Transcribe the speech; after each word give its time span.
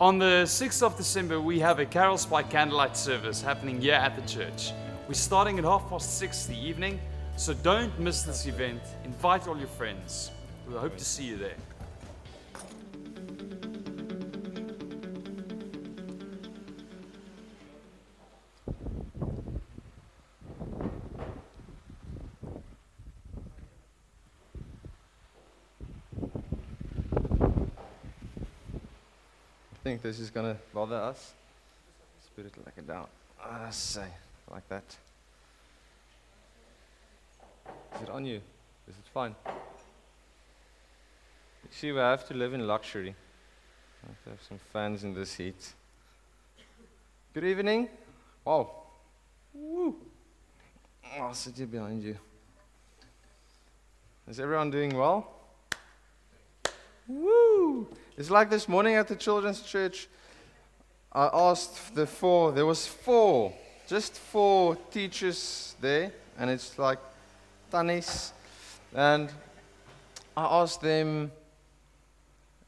On 0.00 0.16
the 0.16 0.44
6th 0.44 0.84
of 0.84 0.96
December, 0.96 1.40
we 1.40 1.58
have 1.58 1.80
a 1.80 1.84
Carols 1.84 2.24
by 2.24 2.44
Candlelight 2.44 2.96
service 2.96 3.42
happening 3.42 3.80
here 3.80 3.94
at 3.94 4.14
the 4.14 4.22
church. 4.32 4.70
We're 5.08 5.14
starting 5.14 5.58
at 5.58 5.64
half 5.64 5.90
past 5.90 6.18
six 6.18 6.46
in 6.46 6.54
the 6.54 6.68
evening, 6.68 7.00
so 7.36 7.52
don't 7.52 7.98
miss 7.98 8.22
this 8.22 8.46
event. 8.46 8.80
Invite 9.04 9.48
all 9.48 9.58
your 9.58 9.66
friends. 9.66 10.30
We 10.68 10.74
hope 10.74 10.96
to 10.98 11.04
see 11.04 11.24
you 11.24 11.36
there. 11.36 11.56
This 30.08 30.20
is 30.20 30.30
gonna 30.30 30.56
bother 30.72 30.96
us. 30.96 31.34
Put 32.34 32.46
it 32.46 32.54
like 32.64 32.78
it 32.78 32.86
down. 32.86 33.06
Ah, 33.42 33.68
say, 33.68 34.06
like 34.50 34.66
that. 34.70 34.96
Is 37.94 38.02
it 38.02 38.08
on 38.08 38.24
you? 38.24 38.36
Is 38.88 38.94
it 38.94 39.08
fine? 39.12 39.34
You 41.64 41.70
see, 41.70 41.92
we 41.92 41.98
have 41.98 42.26
to 42.28 42.34
live 42.34 42.54
in 42.54 42.66
luxury. 42.66 43.14
I 44.02 44.06
have 44.06 44.24
to 44.24 44.30
have 44.30 44.42
some 44.48 44.58
fans 44.72 45.04
in 45.04 45.12
this 45.12 45.34
heat. 45.34 45.74
Good 47.34 47.44
evening. 47.44 47.90
Wow. 48.46 48.70
Woo. 49.52 49.94
I'll 51.20 51.34
sit 51.34 51.58
here 51.58 51.66
behind 51.66 52.02
you. 52.02 52.16
Is 54.26 54.40
everyone 54.40 54.70
doing 54.70 54.96
well? 54.96 55.28
Woo! 57.08 57.88
It's 58.18 58.30
like 58.30 58.50
this 58.50 58.66
morning 58.66 58.96
at 58.96 59.06
the 59.06 59.14
children's 59.14 59.62
church. 59.62 60.08
I 61.12 61.30
asked 61.32 61.94
the 61.94 62.04
four, 62.04 62.50
there 62.50 62.66
was 62.66 62.84
four, 62.84 63.54
just 63.86 64.14
four 64.14 64.74
teachers 64.90 65.76
there, 65.80 66.10
and 66.36 66.50
it's 66.50 66.76
like 66.80 66.98
tannies. 67.70 68.32
And 68.92 69.30
I 70.36 70.62
asked 70.62 70.80
them, 70.80 71.30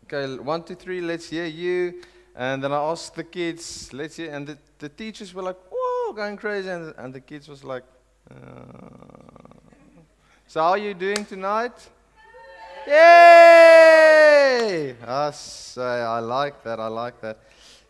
okay, 0.04 0.40
one, 0.40 0.62
two, 0.62 0.76
three, 0.76 1.00
let's 1.00 1.28
hear 1.28 1.46
you. 1.46 2.00
And 2.36 2.62
then 2.62 2.70
I 2.70 2.76
asked 2.76 3.16
the 3.16 3.24
kids, 3.24 3.92
let's 3.92 4.18
hear, 4.18 4.32
and 4.32 4.46
the, 4.46 4.58
the 4.78 4.88
teachers 4.88 5.34
were 5.34 5.42
like, 5.42 5.58
whoa, 5.68 6.12
going 6.12 6.36
crazy. 6.36 6.68
And, 6.68 6.94
and 6.96 7.12
the 7.12 7.20
kids 7.20 7.48
was 7.48 7.64
like, 7.64 7.82
uh. 8.30 8.34
so 10.46 10.60
how 10.62 10.70
are 10.70 10.78
you 10.78 10.94
doing 10.94 11.24
tonight? 11.24 11.72
Yay! 12.86 13.49
I 14.42 15.30
say, 15.32 16.02
I 16.02 16.18
like 16.20 16.64
that, 16.64 16.80
I 16.80 16.86
like 16.86 17.20
that. 17.20 17.38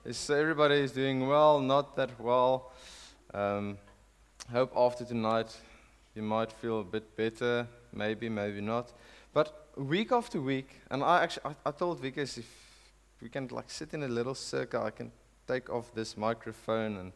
It's, 0.05 0.29
everybody 0.31 0.77
is 0.77 0.91
doing 0.91 1.29
well, 1.29 1.61
not 1.61 1.95
that 1.97 2.11
well. 2.19 2.73
Um, 3.33 3.79
hope 4.51 4.73
after 4.77 5.05
tonight 5.05 5.57
you 6.15 6.23
might 6.23 6.51
feel 6.51 6.81
a 6.81 6.85
bit 6.85 7.17
better, 7.17 7.69
maybe, 7.93 8.29
maybe 8.29 8.61
not. 8.61 8.93
But 9.33 9.69
week 9.77 10.11
after 10.11 10.41
week, 10.41 10.81
and 10.91 11.05
I 11.05 11.23
actually, 11.23 11.55
I, 11.65 11.69
I 11.69 11.71
told 11.71 12.01
Vickers 12.01 12.39
if 12.39 12.49
we 13.23 13.29
can 13.29 13.47
like 13.49 13.71
sit 13.71 13.95
in 13.95 14.03
a 14.03 14.09
little 14.09 14.35
circle, 14.35 14.83
I 14.83 14.91
can 14.91 15.13
take 15.47 15.71
off 15.71 15.95
this 15.95 16.17
microphone 16.17 16.97
and 16.97 17.13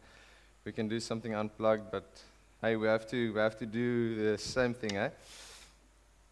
we 0.65 0.71
can 0.71 0.87
do 0.87 1.01
something 1.01 1.35
unplugged. 1.35 1.91
But 1.91 2.07
hey, 2.61 2.77
we 2.77 2.87
have 2.87 3.07
to, 3.09 3.33
we 3.33 3.41
have 3.41 3.59
to 3.59 3.67
do 3.67 4.33
the 4.33 4.39
same 4.39 4.75
thing, 4.75 4.97
eh? 4.97 5.11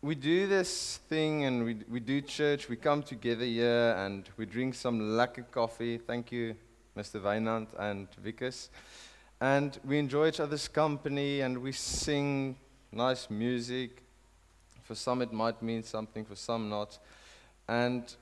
We 0.04 0.16
do 0.16 0.48
this 0.48 0.98
thing 1.08 1.44
and 1.44 1.64
we, 1.64 1.76
we 1.88 2.00
do 2.00 2.20
church. 2.20 2.68
We 2.68 2.74
come 2.74 3.04
together 3.04 3.44
here 3.44 3.94
and 3.96 4.28
we 4.36 4.46
drink 4.46 4.74
some 4.74 4.98
lekker 5.00 5.48
coffee. 5.52 5.96
Thank 5.96 6.32
you, 6.32 6.56
Mr. 6.96 7.20
Weinand 7.20 7.68
and 7.78 8.08
Vickers. 8.16 8.68
And 9.40 9.78
we 9.84 10.00
enjoy 10.00 10.28
each 10.28 10.40
other's 10.40 10.66
company 10.66 11.42
and 11.42 11.56
we 11.56 11.70
sing 11.70 12.56
nice 12.90 13.30
music. 13.30 14.02
For 14.82 14.96
some, 14.96 15.22
it 15.22 15.32
might 15.32 15.62
mean 15.62 15.84
something, 15.84 16.24
for 16.24 16.34
some, 16.34 16.68
not. 16.68 16.98
And 17.68 18.12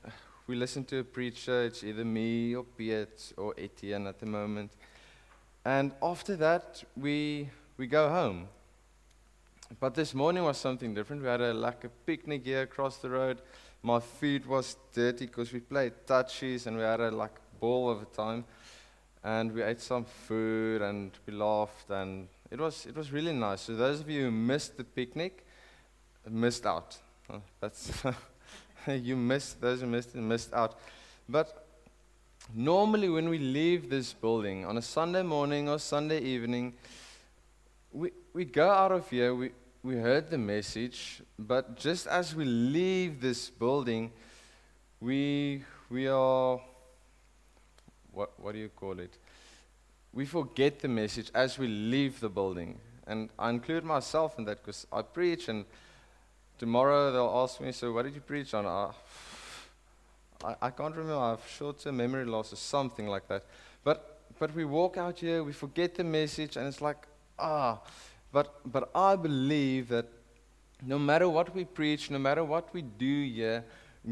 we 0.47 0.57
listen 0.57 0.85
to 0.85 0.99
a 0.99 1.05
preacher. 1.05 1.65
It's 1.65 1.83
either 1.83 2.05
me 2.05 2.55
or 2.55 2.65
Piet 2.65 3.33
or 3.39 3.55
Etienne 3.57 4.07
at 4.07 4.21
the 4.21 4.27
moment. 4.27 4.73
And 5.65 5.93
after 6.03 6.37
that, 6.37 6.85
we, 6.95 7.49
we 7.79 7.87
go 7.87 8.11
home. 8.11 8.49
But 9.79 9.95
this 9.95 10.15
morning 10.15 10.43
was 10.43 10.59
something 10.59 10.95
different. 10.95 11.23
We 11.23 11.29
had 11.29 11.41
a, 11.41 11.55
like 11.55 11.85
a 11.85 11.89
picnic 11.89 12.45
here 12.45 12.63
across 12.63 12.97
the 12.97 13.09
road. 13.09 13.41
My 13.83 14.01
feet 14.01 14.47
was 14.47 14.77
dirty 14.93 15.27
because 15.27 15.53
we 15.53 15.61
played 15.61 15.93
touchies 16.07 16.67
and 16.67 16.77
we 16.77 16.83
had 16.83 17.01
a 17.01 17.11
like 17.11 17.39
ball 17.61 17.91
of 17.91 18.03
a 18.03 18.07
time. 18.07 18.45
And 19.23 19.53
we 19.53 19.63
ate 19.63 19.81
some 19.81 20.05
food 20.05 20.83
and 20.83 21.13
we 21.27 21.35
laughed 21.35 21.91
and 21.91 22.27
it 22.51 22.59
was 22.59 22.87
it 22.87 22.97
was 22.97 23.13
really 23.13 23.33
nice. 23.33 23.63
So 23.63 23.77
those 23.77 24.01
of 24.01 24.11
you 24.11 24.25
who 24.25 24.31
missed 24.31 24.77
the 24.77 24.85
picnic, 24.85 25.47
missed 26.29 26.67
out. 26.67 26.99
That's 27.61 27.93
you 28.87 29.17
missed 29.17 29.61
those 29.61 29.83
who 29.83 29.87
missed 29.87 30.15
it 30.15 30.21
missed 30.21 30.53
out. 30.53 30.79
But 31.29 31.67
normally 32.53 33.09
when 33.09 33.29
we 33.29 33.39
leave 33.39 33.89
this 33.89 34.13
building 34.13 34.65
on 34.65 34.79
a 34.79 34.83
Sunday 34.83 35.23
morning 35.23 35.69
or 35.69 35.79
Sunday 35.79 36.21
evening, 36.21 36.75
we, 37.93 38.11
we 38.33 38.45
go 38.45 38.71
out 38.71 38.93
of 38.93 39.09
here, 39.11 39.35
we, 39.35 39.51
we 39.83 39.97
heard 39.97 40.31
the 40.31 40.39
message, 40.39 41.23
but 41.39 41.77
just 41.77 42.07
as 42.07 42.35
we 42.35 42.45
leave 42.45 43.21
this 43.21 43.49
building, 43.49 44.13
we, 45.01 45.65
we 45.89 46.07
are, 46.07 46.61
what, 48.13 48.39
what 48.39 48.53
do 48.53 48.59
you 48.59 48.69
call 48.69 48.99
it? 48.99 49.17
We 50.13 50.27
forget 50.27 50.81
the 50.81 50.89
message 50.89 51.31
as 51.35 51.59
we 51.59 51.67
leave 51.67 52.21
the 52.21 52.29
building. 52.29 52.79
And 53.07 53.31
I 53.39 53.49
include 53.51 53.85
myself 53.85 54.39
in 54.39 54.45
that 54.45 54.63
because 54.63 54.87
I 54.93 55.01
preach, 55.03 55.49
and 55.49 55.65
tomorrow 56.59 57.11
they'll 57.11 57.43
ask 57.43 57.61
me, 57.61 57.73
So, 57.73 57.93
what 57.93 58.05
did 58.05 58.15
you 58.15 58.21
preach 58.21 58.53
on? 58.53 58.67
I, 58.67 58.91
I, 60.45 60.55
I 60.61 60.71
can't 60.71 60.95
remember. 60.95 61.19
I 61.19 61.31
have 61.31 61.49
short 61.49 61.81
term 61.81 61.97
memory 61.97 62.27
loss 62.27 62.53
or 62.53 62.57
something 62.57 63.07
like 63.07 63.27
that. 63.29 63.45
But, 63.83 64.21
but 64.39 64.55
we 64.55 64.67
walk 64.67 64.99
out 64.99 65.21
here, 65.21 65.43
we 65.43 65.53
forget 65.53 65.95
the 65.95 66.05
message, 66.05 66.57
and 66.57 66.67
it's 66.67 66.83
like, 66.83 66.99
ah, 67.39 67.81
but, 68.33 68.61
but 68.65 68.91
I 68.95 69.17
believe 69.17 69.89
that 69.89 70.07
no 70.83 70.99
matter 70.99 71.29
what 71.29 71.55
we 71.55 71.65
preach, 71.65 72.11
no 72.11 72.19
matter 72.19 72.45
what 72.45 72.73
we 72.73 72.83
do 72.83 73.25
here, 73.25 73.65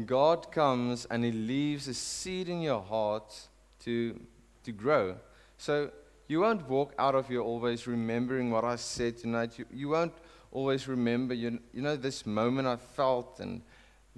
God 0.05 0.51
comes 0.51 1.05
and 1.05 1.23
He 1.23 1.31
leaves 1.31 1.87
a 1.87 1.93
seed 1.93 2.49
in 2.49 2.61
your 2.61 2.81
heart 2.81 3.47
to, 3.85 4.19
to 4.63 4.71
grow. 4.71 5.15
So 5.57 5.91
you 6.27 6.41
won't 6.41 6.69
walk 6.69 6.93
out 6.99 7.15
of 7.15 7.27
here 7.27 7.41
always 7.41 7.87
remembering 7.87 8.51
what 8.51 8.63
I 8.63 8.75
said 8.75 9.17
tonight. 9.17 9.57
You, 9.57 9.65
you 9.71 9.89
won't 9.89 10.13
always 10.51 10.87
remember, 10.87 11.33
you, 11.33 11.59
you 11.73 11.81
know, 11.81 11.95
this 11.95 12.25
moment 12.25 12.67
I 12.67 12.75
felt 12.75 13.39
and 13.39 13.61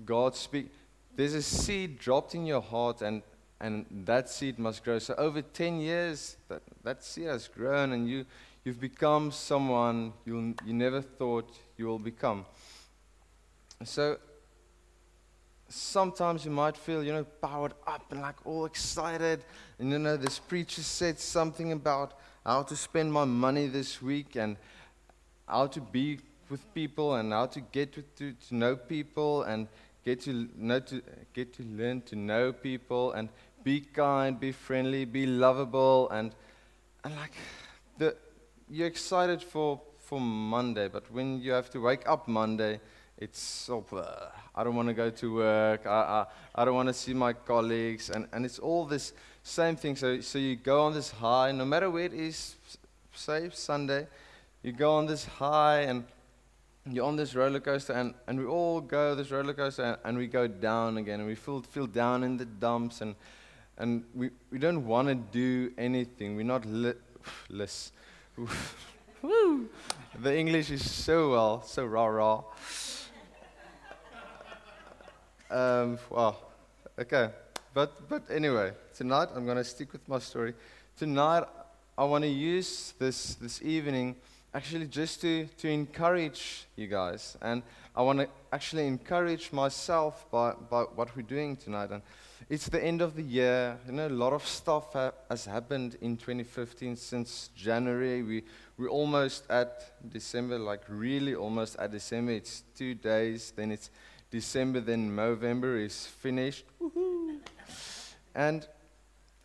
God 0.05 0.35
speak. 0.35 0.71
There's 1.15 1.33
a 1.33 1.41
seed 1.41 1.99
dropped 1.99 2.35
in 2.35 2.45
your 2.45 2.61
heart, 2.61 3.01
and, 3.01 3.21
and 3.59 3.85
that 4.05 4.29
seed 4.29 4.57
must 4.57 4.83
grow. 4.83 4.99
So 4.99 5.13
over 5.17 5.41
10 5.41 5.79
years, 5.79 6.37
that, 6.47 6.61
that 6.83 7.03
seed 7.03 7.25
has 7.25 7.47
grown, 7.47 7.91
and 7.91 8.09
you, 8.09 8.25
You've 8.63 8.79
become 8.79 9.31
someone 9.31 10.13
you 10.25 10.55
you 10.65 10.73
never 10.73 11.01
thought 11.01 11.49
you 11.77 11.87
will 11.87 11.99
become. 11.99 12.45
So 13.83 14.17
sometimes 15.67 16.45
you 16.45 16.51
might 16.51 16.77
feel, 16.77 17.03
you 17.03 17.11
know, 17.11 17.23
powered 17.23 17.73
up 17.87 18.11
and 18.11 18.21
like 18.21 18.35
all 18.45 18.65
excited. 18.65 19.43
And 19.79 19.91
you 19.91 19.99
know, 19.99 20.17
this 20.17 20.37
preacher 20.37 20.83
said 20.83 21.19
something 21.19 21.71
about 21.71 22.13
how 22.45 22.63
to 22.63 22.75
spend 22.75 23.11
my 23.11 23.25
money 23.25 23.67
this 23.67 24.01
week 24.01 24.35
and 24.35 24.57
how 25.47 25.67
to 25.67 25.81
be 25.81 26.19
with 26.49 26.73
people 26.73 27.15
and 27.15 27.31
how 27.31 27.45
to 27.47 27.61
get 27.61 27.93
to, 27.93 28.03
to, 28.17 28.33
to 28.47 28.55
know 28.55 28.75
people 28.75 29.43
and 29.43 29.67
get 30.03 30.21
to 30.21 30.49
know 30.55 30.79
to 30.81 31.01
get 31.33 31.53
to 31.53 31.63
learn 31.63 32.01
to 32.01 32.15
know 32.15 32.51
people 32.51 33.13
and 33.13 33.29
be 33.63 33.79
kind, 33.79 34.39
be 34.39 34.51
friendly, 34.51 35.05
be 35.05 35.25
lovable 35.25 36.09
and 36.09 36.35
and 37.03 37.15
like 37.15 37.33
the 37.97 38.15
you're 38.71 38.87
excited 38.87 39.43
for, 39.43 39.81
for 39.97 40.19
Monday, 40.19 40.87
but 40.87 41.11
when 41.11 41.41
you 41.41 41.51
have 41.51 41.69
to 41.71 41.81
wake 41.81 42.07
up 42.07 42.27
Monday, 42.27 42.79
it's 43.17 43.39
so, 43.39 43.85
uh, 43.91 44.29
I 44.55 44.63
don't 44.63 44.75
want 44.75 44.87
to 44.87 44.93
go 44.93 45.09
to 45.09 45.35
work, 45.35 45.85
I, 45.85 46.25
I, 46.55 46.61
I 46.61 46.65
don't 46.65 46.75
want 46.75 46.87
to 46.87 46.93
see 46.93 47.13
my 47.13 47.33
colleagues, 47.33 48.09
and, 48.09 48.27
and 48.31 48.45
it's 48.45 48.59
all 48.59 48.85
this 48.85 49.11
same 49.43 49.75
thing. 49.75 49.97
So, 49.97 50.21
so 50.21 50.39
you 50.39 50.55
go 50.55 50.83
on 50.83 50.93
this 50.93 51.11
high, 51.11 51.51
no 51.51 51.65
matter 51.65 51.91
where 51.91 52.05
it 52.05 52.13
is, 52.13 52.55
say 53.13 53.49
Sunday, 53.51 54.07
you 54.63 54.71
go 54.71 54.93
on 54.93 55.05
this 55.05 55.25
high 55.25 55.81
and 55.81 56.05
you're 56.89 57.05
on 57.05 57.17
this 57.17 57.35
roller 57.35 57.59
coaster, 57.59 57.93
and, 57.93 58.13
and 58.27 58.39
we 58.39 58.45
all 58.45 58.79
go 58.79 59.15
this 59.15 59.31
roller 59.31 59.53
coaster, 59.53 59.83
and, 59.83 59.97
and 60.05 60.17
we 60.17 60.27
go 60.27 60.47
down 60.47 60.97
again, 60.97 61.19
and 61.19 61.27
we 61.27 61.35
feel, 61.35 61.61
feel 61.61 61.87
down 61.87 62.23
in 62.23 62.37
the 62.37 62.45
dumps, 62.45 63.01
and, 63.01 63.15
and 63.77 64.05
we, 64.15 64.29
we 64.49 64.57
don't 64.57 64.85
want 64.85 65.09
to 65.09 65.15
do 65.15 65.73
anything. 65.77 66.37
We're 66.37 66.43
not 66.43 66.65
li- 66.65 66.93
less 67.49 67.91
Woo! 68.37 68.49
The 70.19 70.37
English 70.37 70.69
is 70.71 70.89
so 70.91 71.31
well, 71.31 71.63
so 71.63 71.85
raw, 71.85 72.05
raw. 72.05 72.43
Um, 75.49 75.97
well, 76.09 76.37
okay. 76.99 77.29
but, 77.73 78.09
but 78.09 78.23
anyway, 78.29 78.73
tonight 78.95 79.29
I'm 79.33 79.45
going 79.45 79.57
to 79.57 79.63
stick 79.63 79.93
with 79.93 80.07
my 80.07 80.19
story. 80.19 80.53
Tonight, 80.97 81.43
I 81.97 82.03
want 82.03 82.23
to 82.23 82.29
use 82.29 82.93
this, 82.99 83.35
this 83.35 83.61
evening 83.61 84.15
actually 84.53 84.87
just 84.87 85.21
to, 85.21 85.45
to 85.57 85.69
encourage 85.69 86.65
you 86.75 86.87
guys. 86.87 87.37
And 87.41 87.63
I 87.95 88.01
want 88.01 88.19
to 88.19 88.27
actually 88.51 88.87
encourage 88.87 89.51
myself 89.51 90.29
by, 90.31 90.53
by 90.69 90.83
what 90.83 91.15
we're 91.15 91.23
doing 91.23 91.55
tonight. 91.55 91.91
And 91.91 92.01
it's 92.49 92.67
the 92.67 92.83
end 92.83 93.01
of 93.01 93.15
the 93.15 93.21
year. 93.21 93.77
You 93.85 93.93
know, 93.93 94.07
a 94.07 94.09
lot 94.09 94.33
of 94.33 94.45
stuff 94.45 94.93
ha- 94.93 95.13
has 95.29 95.45
happened 95.45 95.97
in 96.01 96.17
2015 96.17 96.95
since 96.95 97.49
January. 97.55 98.23
We, 98.23 98.43
we're 98.77 98.89
almost 98.89 99.49
at 99.49 100.09
December, 100.09 100.59
like 100.59 100.81
really 100.89 101.35
almost 101.35 101.77
at 101.77 101.91
December. 101.91 102.33
It's 102.33 102.63
two 102.75 102.95
days, 102.95 103.53
then 103.55 103.71
it's 103.71 103.89
December, 104.31 104.79
then 104.79 105.15
November 105.15 105.77
is 105.77 106.05
finished. 106.05 106.65
Woohoo! 106.81 107.39
And 108.33 108.67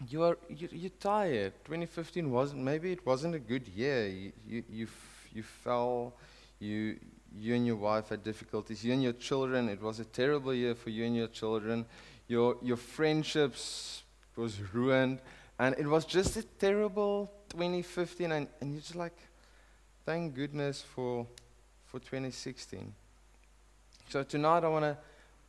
you 0.08 0.22
are 0.22 0.38
you, 0.48 0.68
you're 0.72 0.90
tired. 1.00 1.52
2015 1.64 2.30
wasn't 2.30 2.62
maybe 2.62 2.92
it 2.92 3.04
wasn't 3.06 3.34
a 3.34 3.38
good 3.38 3.66
year. 3.68 4.06
You 4.08 4.32
you 4.46 4.64
you, 4.70 4.84
f- 4.84 5.28
you 5.32 5.42
fell. 5.42 6.14
You 6.58 6.96
you 7.38 7.54
and 7.54 7.66
your 7.66 7.76
wife 7.76 8.10
had 8.10 8.22
difficulties. 8.22 8.84
You 8.84 8.92
and 8.92 9.02
your 9.02 9.12
children. 9.14 9.68
It 9.68 9.80
was 9.82 10.00
a 10.00 10.04
terrible 10.04 10.54
year 10.54 10.74
for 10.74 10.90
you 10.90 11.04
and 11.04 11.16
your 11.16 11.28
children. 11.28 11.86
Your 12.28 12.56
your 12.62 12.76
friendships 12.76 14.02
was 14.36 14.60
ruined, 14.74 15.20
and 15.58 15.74
it 15.78 15.86
was 15.86 16.04
just 16.04 16.36
a 16.36 16.42
terrible 16.42 17.32
2015. 17.48 18.32
And, 18.32 18.48
and 18.60 18.72
you're 18.72 18.80
just 18.82 18.96
like, 18.96 19.16
thank 20.04 20.34
goodness 20.34 20.82
for 20.82 21.26
for 21.86 22.00
2016. 22.00 22.92
So 24.08 24.22
tonight 24.22 24.64
I 24.64 24.68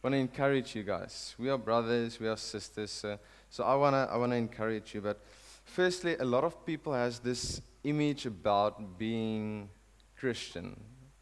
wanna 0.03 0.15
wanna 0.15 0.21
encourage 0.21 0.75
you 0.75 0.83
guys. 0.83 1.35
We 1.37 1.49
are 1.49 1.57
brothers. 1.57 2.19
We 2.19 2.27
are 2.27 2.37
sisters. 2.37 2.91
So 3.49 3.63
I 3.63 3.75
want 3.75 3.93
to 3.93 4.07
I 4.11 4.17
wanna 4.17 4.35
encourage 4.35 4.93
you. 4.93 5.01
But 5.01 5.19
firstly, 5.65 6.15
a 6.17 6.25
lot 6.25 6.43
of 6.43 6.65
people 6.65 6.93
has 6.93 7.19
this 7.19 7.61
image 7.83 8.25
about 8.25 8.97
being 8.97 9.69
Christian, 10.17 10.79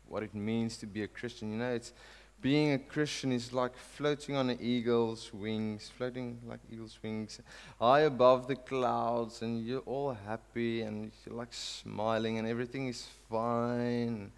what 0.08 0.24
it 0.24 0.34
means 0.34 0.78
to 0.78 0.86
be 0.86 1.04
a 1.04 1.08
Christian. 1.08 1.52
You 1.52 1.58
know, 1.58 1.74
it's 1.74 1.94
being 2.42 2.74
a 2.74 2.80
Christian 2.80 3.32
is 3.32 3.54
like 3.54 3.76
floating 3.76 4.36
on 4.36 4.50
an 4.50 4.58
eagle's 4.62 5.34
wings, 5.34 5.92
floating 5.98 6.40
like 6.46 6.60
eagle's 6.72 7.00
wings, 7.02 7.40
high 7.80 8.02
above 8.02 8.48
the 8.48 8.56
clouds, 8.56 9.42
and 9.42 9.66
you're 9.66 9.82
all 9.82 10.14
happy 10.14 10.82
and 10.82 11.12
you're 11.26 11.36
like 11.36 11.54
smiling, 11.54 12.38
and 12.38 12.48
everything 12.48 12.88
is 12.88 13.08
fine. 13.30 14.32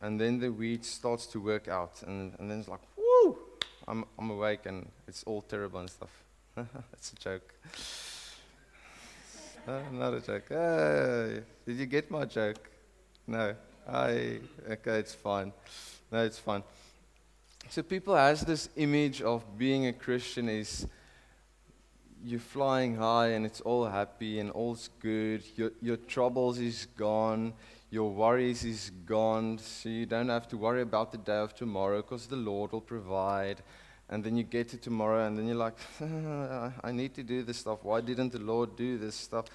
And 0.00 0.20
then 0.20 0.38
the 0.38 0.50
weed 0.50 0.84
starts 0.84 1.26
to 1.28 1.40
work 1.40 1.68
out, 1.68 2.02
and, 2.06 2.34
and 2.38 2.50
then 2.50 2.60
it's 2.60 2.68
like, 2.68 2.80
woo! 2.96 3.38
I'm, 3.88 4.04
I'm 4.18 4.30
awake 4.30 4.66
and 4.66 4.88
it's 5.06 5.24
all 5.24 5.42
terrible 5.42 5.80
and 5.80 5.90
stuff. 5.90 6.10
It's 6.92 7.12
a 7.12 7.16
joke. 7.16 7.54
Uh, 9.66 9.82
not 9.92 10.14
a 10.14 10.20
joke. 10.22 10.48
Did 11.66 11.76
you 11.76 11.84
get 11.84 12.10
my 12.10 12.24
joke? 12.24 12.70
No. 13.26 13.54
I 13.86 14.40
okay, 14.70 14.98
it's 14.98 15.14
fine. 15.14 15.52
No, 16.10 16.24
it's 16.24 16.38
fine. 16.38 16.62
So 17.68 17.82
people 17.82 18.14
has 18.14 18.42
this 18.42 18.70
image 18.76 19.20
of 19.20 19.44
being 19.58 19.86
a 19.86 19.92
Christian 19.92 20.48
is 20.48 20.86
you're 22.24 22.40
flying 22.40 22.96
high 22.96 23.28
and 23.28 23.44
it's 23.44 23.60
all 23.60 23.84
happy 23.84 24.40
and 24.40 24.50
all's 24.52 24.88
good. 25.00 25.42
Your 25.56 25.72
your 25.82 25.96
troubles 25.96 26.58
is 26.58 26.86
gone. 26.96 27.52
Your 27.90 28.10
worries 28.10 28.64
is 28.64 28.90
gone. 29.06 29.58
So 29.58 29.88
you 29.88 30.04
don't 30.04 30.28
have 30.28 30.46
to 30.48 30.56
worry 30.56 30.82
about 30.82 31.10
the 31.10 31.18
day 31.18 31.38
of 31.38 31.54
tomorrow 31.54 32.02
because 32.02 32.26
the 32.26 32.36
Lord 32.36 32.72
will 32.72 32.82
provide. 32.82 33.62
And 34.10 34.22
then 34.22 34.36
you 34.36 34.42
get 34.42 34.68
to 34.70 34.76
tomorrow 34.76 35.26
and 35.26 35.38
then 35.38 35.46
you're 35.46 35.56
like, 35.56 35.78
I 36.84 36.92
need 36.92 37.14
to 37.14 37.22
do 37.22 37.42
this 37.42 37.58
stuff. 37.58 37.80
Why 37.82 38.00
didn't 38.00 38.32
the 38.32 38.38
Lord 38.38 38.76
do 38.76 38.98
this 38.98 39.14
stuff? 39.14 39.46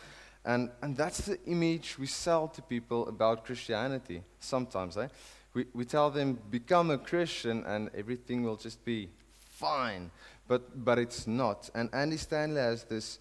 And, 0.45 0.69
and 0.81 0.97
that's 0.97 1.21
the 1.21 1.39
image 1.45 1.97
we 1.97 2.07
sell 2.07 2.47
to 2.50 2.62
people 2.62 3.07
about 3.07 3.45
Christianity 3.45 4.21
sometimes. 4.39 4.97
Eh? 4.97 5.07
We, 5.53 5.65
we 5.74 5.86
tell 5.86 6.09
them, 6.09 6.39
become 6.50 6.91
a 6.91 6.97
Christian 6.97 7.63
and 7.65 7.89
everything 7.95 8.44
will 8.44 8.57
just 8.57 8.83
be 8.83 9.09
fine. 9.39 10.12
But, 10.47 10.83
but 10.83 10.97
it's 11.00 11.27
not. 11.27 11.69
And 11.74 11.89
Andy 11.94 12.18
Stanley 12.18 12.62
has 12.62 12.83
this, 12.83 13.19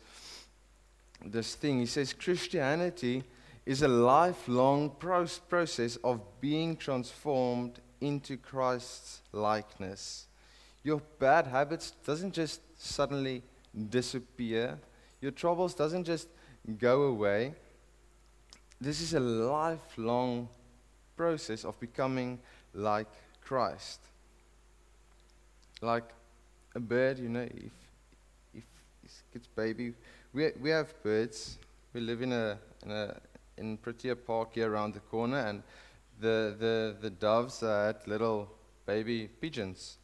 this 1.24 1.54
thing. 1.54 1.80
He 1.80 1.86
says 1.86 2.12
Christianity 2.12 3.22
is 3.64 3.82
a 3.82 3.88
lifelong 3.88 4.90
pro- 4.98 5.26
process 5.48 5.96
of 6.02 6.20
being 6.40 6.76
transformed 6.76 7.80
into 8.00 8.36
Christ's 8.36 9.22
likeness. 9.32 10.26
Your 10.82 11.00
bad 11.18 11.46
habits 11.46 11.92
doesn't 12.04 12.32
just 12.32 12.60
suddenly 12.76 13.42
disappear. 13.90 14.78
Your 15.20 15.30
troubles 15.30 15.74
doesn't 15.74 16.04
just 16.04 16.28
go 16.78 17.02
away. 17.02 17.54
This 18.80 19.00
is 19.00 19.14
a 19.14 19.20
lifelong 19.20 20.48
process 21.16 21.64
of 21.64 21.78
becoming 21.78 22.40
like 22.74 23.06
Christ. 23.40 24.00
Like 25.80 26.10
a 26.74 26.80
bird, 26.80 27.18
you 27.18 27.28
know, 27.28 27.42
if 27.42 27.72
if 28.54 28.64
it 29.04 29.32
gets 29.32 29.46
baby, 29.46 29.94
we 30.32 30.50
we 30.60 30.70
have 30.70 31.00
birds. 31.02 31.58
We 31.92 32.00
live 32.00 32.22
in 32.22 32.32
a 32.32 32.58
in 32.84 32.90
a 32.90 33.16
in 33.62 33.78
Protea 33.78 34.16
Park 34.16 34.54
here 34.54 34.70
around 34.70 34.94
the 34.94 35.00
corner, 35.00 35.38
and 35.38 35.62
the 36.20 36.54
the 36.58 36.96
the 37.00 37.10
doves 37.10 37.62
are 37.62 37.94
little 38.06 38.48
baby 38.84 39.28
pigeons, 39.40 39.98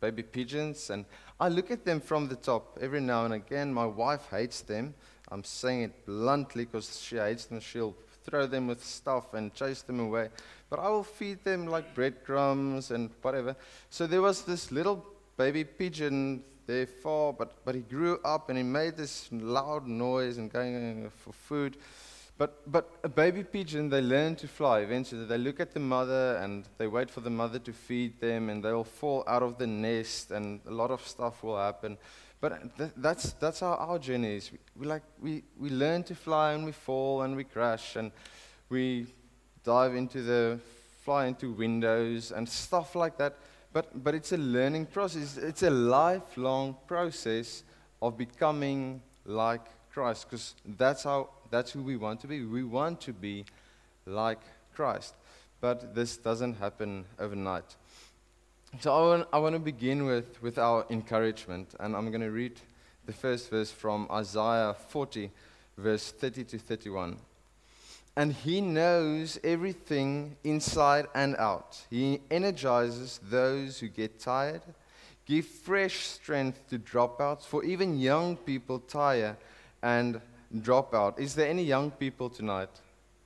baby 0.00 0.22
pigeons, 0.22 0.90
and 0.90 1.06
I 1.40 1.48
look 1.48 1.70
at 1.70 1.84
them 1.84 2.00
from 2.00 2.28
the 2.28 2.36
top 2.36 2.78
every 2.80 3.00
now 3.00 3.24
and 3.24 3.34
again. 3.34 3.72
My 3.72 3.86
wife 3.86 4.28
hates 4.30 4.60
them. 4.60 4.94
I'm 5.30 5.44
saying 5.44 5.82
it 5.82 6.06
bluntly 6.06 6.64
because 6.64 7.00
she 7.00 7.16
hates 7.16 7.46
them. 7.46 7.60
She'll 7.60 7.96
throw 8.24 8.46
them 8.46 8.66
with 8.66 8.84
stuff 8.84 9.34
and 9.34 9.54
chase 9.54 9.82
them 9.82 10.00
away. 10.00 10.28
But 10.70 10.78
I 10.78 10.88
will 10.88 11.04
feed 11.04 11.44
them 11.44 11.66
like 11.66 11.94
breadcrumbs 11.94 12.90
and 12.90 13.10
whatever. 13.22 13.56
So 13.90 14.06
there 14.06 14.22
was 14.22 14.42
this 14.42 14.72
little 14.72 15.04
baby 15.36 15.64
pigeon 15.64 16.42
there 16.66 16.86
far, 16.86 17.32
but, 17.32 17.64
but 17.64 17.74
he 17.74 17.82
grew 17.82 18.18
up 18.24 18.48
and 18.48 18.56
he 18.56 18.64
made 18.64 18.96
this 18.96 19.28
loud 19.32 19.86
noise 19.86 20.38
and 20.38 20.50
going 20.50 21.10
for 21.16 21.32
food. 21.32 21.76
But, 22.36 22.70
but 22.70 22.90
a 23.04 23.08
baby 23.08 23.44
pigeon, 23.44 23.88
they 23.88 24.00
learn 24.00 24.34
to 24.36 24.48
fly 24.48 24.80
eventually. 24.80 25.24
They 25.24 25.38
look 25.38 25.60
at 25.60 25.72
the 25.72 25.80
mother 25.80 26.36
and 26.42 26.64
they 26.78 26.88
wait 26.88 27.08
for 27.08 27.20
the 27.20 27.30
mother 27.30 27.60
to 27.60 27.72
feed 27.72 28.20
them, 28.20 28.50
and 28.50 28.64
they'll 28.64 28.82
fall 28.82 29.22
out 29.28 29.42
of 29.42 29.56
the 29.56 29.68
nest, 29.68 30.32
and 30.32 30.60
a 30.66 30.72
lot 30.72 30.90
of 30.90 31.06
stuff 31.06 31.44
will 31.44 31.56
happen. 31.56 31.96
But 32.40 32.76
th- 32.76 32.90
that's, 32.96 33.32
that's 33.34 33.60
how 33.60 33.74
our 33.74 33.98
journey 33.98 34.36
is. 34.36 34.50
We, 34.52 34.58
we, 34.76 34.86
like, 34.86 35.02
we, 35.22 35.44
we 35.58 35.70
learn 35.70 36.02
to 36.04 36.14
fly 36.14 36.52
and 36.52 36.64
we 36.64 36.72
fall 36.72 37.22
and 37.22 37.36
we 37.36 37.44
crash 37.44 37.96
and 37.96 38.12
we 38.68 39.06
dive 39.62 39.94
into 39.94 40.20
the, 40.20 40.58
fly 41.04 41.26
into 41.26 41.52
windows 41.52 42.32
and 42.32 42.46
stuff 42.46 42.94
like 42.96 43.16
that. 43.16 43.36
But, 43.72 44.04
but 44.04 44.14
it's 44.14 44.32
a 44.32 44.36
learning 44.36 44.86
process. 44.86 45.38
It's 45.38 45.62
a 45.62 45.70
lifelong 45.70 46.76
process 46.86 47.62
of 48.02 48.18
becoming 48.18 49.00
like 49.24 49.62
Christ 49.90 50.26
because 50.28 50.54
that's, 50.66 51.04
how, 51.04 51.30
that's 51.54 51.70
who 51.70 51.82
we 51.82 51.96
want 51.96 52.20
to 52.20 52.26
be. 52.26 52.44
We 52.44 52.64
want 52.64 53.00
to 53.02 53.12
be 53.12 53.44
like 54.06 54.40
Christ. 54.74 55.14
But 55.60 55.94
this 55.94 56.16
doesn't 56.16 56.54
happen 56.54 57.04
overnight. 57.18 57.76
So 58.80 58.92
I 58.92 59.00
want, 59.06 59.28
I 59.32 59.38
want 59.38 59.54
to 59.54 59.60
begin 59.60 60.04
with, 60.04 60.42
with 60.42 60.58
our 60.58 60.84
encouragement, 60.90 61.76
and 61.78 61.94
I'm 61.94 62.10
going 62.10 62.22
to 62.22 62.32
read 62.32 62.60
the 63.06 63.12
first 63.12 63.50
verse 63.50 63.70
from 63.70 64.08
Isaiah 64.10 64.74
40, 64.88 65.30
verse 65.78 66.10
30 66.10 66.42
to 66.44 66.58
31. 66.58 67.18
And 68.16 68.32
he 68.32 68.60
knows 68.60 69.38
everything 69.44 70.36
inside 70.42 71.06
and 71.14 71.36
out. 71.36 71.84
He 71.88 72.20
energizes 72.32 73.20
those 73.30 73.78
who 73.78 73.86
get 73.86 74.18
tired, 74.18 74.62
give 75.24 75.46
fresh 75.46 76.04
strength 76.04 76.68
to 76.70 76.80
dropouts, 76.80 77.42
for 77.42 77.62
even 77.62 78.00
young 78.00 78.36
people 78.36 78.80
tire 78.80 79.36
and 79.84 80.20
drop 80.60 80.94
out. 80.94 81.18
Is 81.18 81.34
there 81.34 81.48
any 81.48 81.64
young 81.64 81.90
people 81.90 82.28
tonight? 82.30 82.70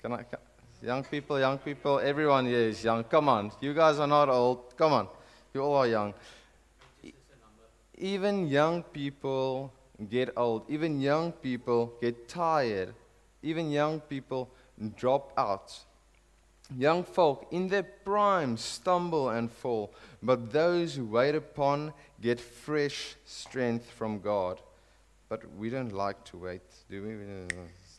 Can 0.03 0.13
I, 0.13 0.23
can, 0.23 0.39
young 0.83 1.05
people, 1.05 1.39
young 1.39 1.59
people, 1.59 1.99
everyone 1.99 2.47
here 2.47 2.69
is 2.69 2.83
young. 2.83 3.05
Come 3.05 3.29
on, 3.29 3.53
you 3.61 3.75
guys 3.75 3.99
are 3.99 4.07
not 4.07 4.29
old. 4.29 4.77
Come 4.77 4.93
on. 4.93 5.09
You 5.55 5.63
all 5.63 5.77
are 5.77 5.87
young. 5.87 6.15
Even 7.97 8.47
young 8.47 8.83
people 8.83 9.73
get 10.09 10.31
old. 10.37 10.71
Even 10.71 11.01
young 11.01 11.33
people 11.33 11.95
get 12.01 12.29
tired. 12.29 12.95
Even 13.43 13.71
young 13.71 14.01
people 14.01 14.49
drop 14.97 15.33
out. 15.37 15.77
Young 16.77 17.03
folk 17.03 17.49
in 17.51 17.69
their 17.69 17.83
prime 17.83 18.57
stumble 18.57 19.31
and 19.31 19.51
fall, 19.51 19.91
but 20.23 20.53
those 20.53 20.95
who 20.97 21.07
wait 21.07 21.35
upon 21.35 21.95
get 22.21 22.39
fresh 22.39 23.17
strength 23.25 23.91
from 23.91 24.21
God. 24.21 24.61
But 25.29 25.43
we 25.57 25.71
don't 25.71 25.93
like 25.93 26.25
to 26.27 26.39
wait, 26.39 26.63
do 26.89 27.03
we? 27.03 27.57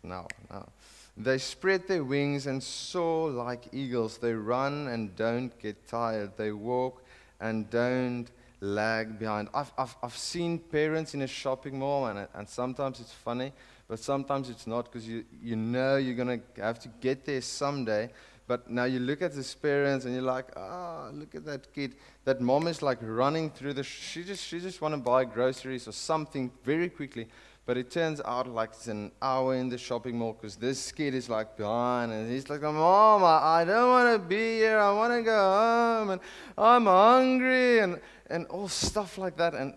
Now, 0.08 0.28
now. 0.50 0.68
They 1.16 1.38
spread 1.38 1.88
their 1.88 2.04
wings 2.04 2.48
and 2.48 2.64
soar 2.64 3.30
like 3.30 3.68
eagles. 3.74 4.18
They 4.18 4.34
run 4.34 4.88
and 4.88 5.16
don't 5.16 5.58
get 5.60 5.88
tired. 5.88 6.32
They 6.38 6.52
walk 6.52 7.04
and 7.42 7.70
don't 7.70 8.32
lag 8.62 9.20
behind. 9.20 9.50
I've, 9.54 9.72
I've, 9.78 9.96
I've 10.02 10.18
seen 10.18 10.60
parents 10.60 11.14
in 11.14 11.22
a 11.22 11.28
shopping 11.28 11.80
mall, 11.80 12.08
and, 12.08 12.28
and 12.34 12.48
sometimes 12.48 13.00
it's 13.00 13.12
funny, 13.12 13.54
but 13.88 14.00
sometimes 14.00 14.50
it's 14.50 14.68
not 14.68 14.86
because 14.86 15.08
you, 15.08 15.26
you 15.42 15.56
know 15.56 15.98
you're 15.98 16.16
going 16.16 16.42
to 16.56 16.62
have 16.62 16.80
to 16.80 16.90
get 17.02 17.26
there 17.26 17.42
someday. 17.42 18.10
But 18.50 18.68
now 18.68 18.86
you 18.86 18.98
look 18.98 19.22
at 19.22 19.36
this 19.36 19.54
parents 19.54 20.06
and 20.06 20.14
you're 20.16 20.24
like, 20.24 20.48
ah, 20.58 21.06
oh, 21.06 21.12
look 21.14 21.36
at 21.36 21.46
that 21.46 21.72
kid. 21.72 21.94
That 22.26 22.42
mom 22.42 22.66
is 22.66 22.82
like 22.82 22.98
running 23.00 23.52
through 23.52 23.74
the, 23.74 23.84
sh- 23.84 24.02
she 24.02 24.24
just, 24.24 24.44
she 24.44 24.60
just 24.60 24.82
want 24.82 24.96
to 24.96 25.00
buy 25.00 25.24
groceries 25.24 25.88
or 25.88 25.92
something 25.92 26.50
very 26.64 26.90
quickly. 26.90 27.28
But 27.68 27.78
it 27.78 27.92
turns 27.92 28.22
out 28.26 28.48
like 28.48 28.72
it's 28.72 28.88
an 28.88 29.12
hour 29.22 29.54
in 29.54 29.70
the 29.70 29.78
shopping 29.78 30.18
mall 30.18 30.34
because 30.34 30.56
this 30.56 30.92
kid 30.92 31.14
is 31.14 31.30
like 31.30 31.58
behind 31.58 32.12
and 32.12 32.28
he's 32.28 32.50
like, 32.50 32.64
Mom, 32.64 33.24
I, 33.24 33.62
I 33.62 33.66
don't 33.66 33.88
want 33.88 34.20
to 34.20 34.28
be 34.28 34.58
here. 34.58 34.80
I 34.80 34.94
want 34.94 35.14
to 35.14 35.22
go 35.22 35.38
home 35.38 36.10
and 36.10 36.22
I'm 36.58 36.88
hungry 36.88 37.82
and, 37.82 38.02
and 38.32 38.48
all 38.48 38.68
stuff 38.68 39.20
like 39.20 39.38
that. 39.38 39.54
And, 39.54 39.76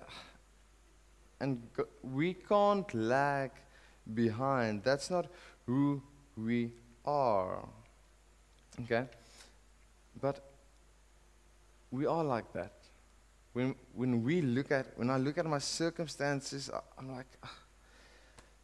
and 1.41 1.61
we 2.03 2.33
can't 2.33 2.95
lag 2.95 3.51
behind. 4.15 4.83
That's 4.83 5.11
not 5.11 5.27
who 5.67 6.01
we 6.39 6.73
are. 7.05 7.69
Okay? 8.81 9.05
But 10.21 10.43
we 11.91 12.07
are 12.07 12.25
like 12.25 12.53
that. 12.55 12.73
When, 13.53 13.75
when 13.95 14.23
we 14.23 14.41
look 14.41 14.73
at, 14.73 14.87
when 14.97 15.11
I 15.11 15.19
look 15.19 15.37
at 15.37 15.45
my 15.45 15.59
circumstances, 15.59 16.71
I'm 16.99 17.15
like, 17.15 17.27
ah, 17.43 17.55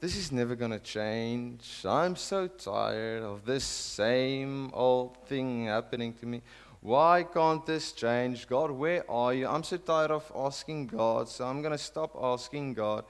this 0.01 0.17
is 0.17 0.33
never 0.33 0.55
going 0.55 0.71
to 0.71 0.79
change. 0.79 1.85
I'm 1.85 2.17
so 2.17 2.47
tired 2.47 3.23
of 3.23 3.45
this 3.45 3.65
same 3.65 4.71
old 4.73 5.17
thing 5.27 5.67
happening 5.67 6.15
to 6.15 6.27
me. 6.27 6.43
Why 6.81 7.25
can't 7.25 7.67
this 7.67 7.93
change? 7.93 8.47
God, 8.47 8.71
where 8.71 9.09
are 9.11 9.35
you? 9.35 9.49
I'm 9.49 9.65
so 9.65 9.77
tired 9.77 10.13
of 10.13 10.31
asking 10.35 10.87
God, 10.87 11.29
so 11.29 11.45
I'm 11.45 11.61
going 11.61 11.73
to 11.73 11.79
stop 11.79 12.17
asking 12.21 12.75
God. 12.75 13.05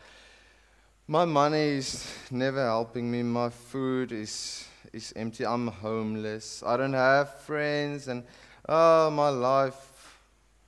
My 1.06 1.26
money 1.26 1.76
is 1.76 2.10
never 2.30 2.64
helping 2.64 3.10
me. 3.10 3.22
My 3.22 3.50
food 3.50 4.10
is, 4.10 4.66
is 4.92 5.12
empty. 5.16 5.46
I'm 5.46 5.68
homeless. 5.68 6.62
I 6.66 6.76
don't 6.76 6.92
have 6.92 7.40
friends, 7.40 8.08
and 8.08 8.24
oh, 8.68 9.10
my 9.10 9.28
life 9.28 10.20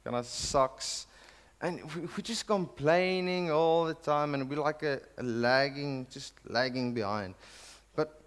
kind 0.05 0.17
of 0.17 0.27
sucks. 0.27 1.07
And 1.61 1.81
we're 1.95 2.23
just 2.23 2.47
complaining 2.47 3.51
all 3.51 3.85
the 3.85 3.95
time, 3.95 4.35
and 4.35 4.49
we're 4.49 4.61
like 4.61 4.83
a, 4.83 5.01
a 5.19 5.23
lagging, 5.23 6.07
just 6.11 6.35
lagging 6.49 6.95
behind. 6.95 7.35
But 7.95 8.21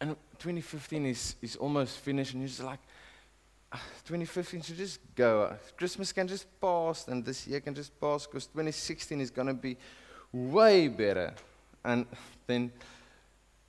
and 0.00 0.16
2015 0.38 1.06
is, 1.06 1.36
is 1.40 1.56
almost 1.56 1.98
finished, 1.98 2.32
and 2.32 2.42
you're 2.42 2.48
just 2.48 2.64
like, 2.64 2.80
ah, 3.72 3.82
2015 4.04 4.62
should 4.62 4.76
just 4.76 4.98
go. 5.14 5.54
Christmas 5.76 6.12
can 6.12 6.26
just 6.26 6.46
pass, 6.60 7.06
and 7.06 7.24
this 7.24 7.46
year 7.46 7.60
can 7.60 7.74
just 7.74 7.98
pass, 8.00 8.26
because 8.26 8.46
2016 8.46 9.20
is 9.20 9.30
going 9.30 9.48
to 9.48 9.54
be 9.54 9.76
way 10.32 10.88
better. 10.88 11.34
And 11.84 12.06
then 12.46 12.72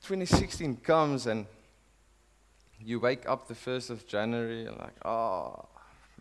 2016 0.03 0.77
comes, 0.77 1.27
and 1.27 1.45
you 2.79 2.99
wake 2.99 3.27
up 3.27 3.47
the 3.47 3.53
1st 3.53 3.89
of 3.89 4.05
January, 4.05 4.65
and 4.65 4.77
like, 4.77 5.05
oh, 5.05 5.65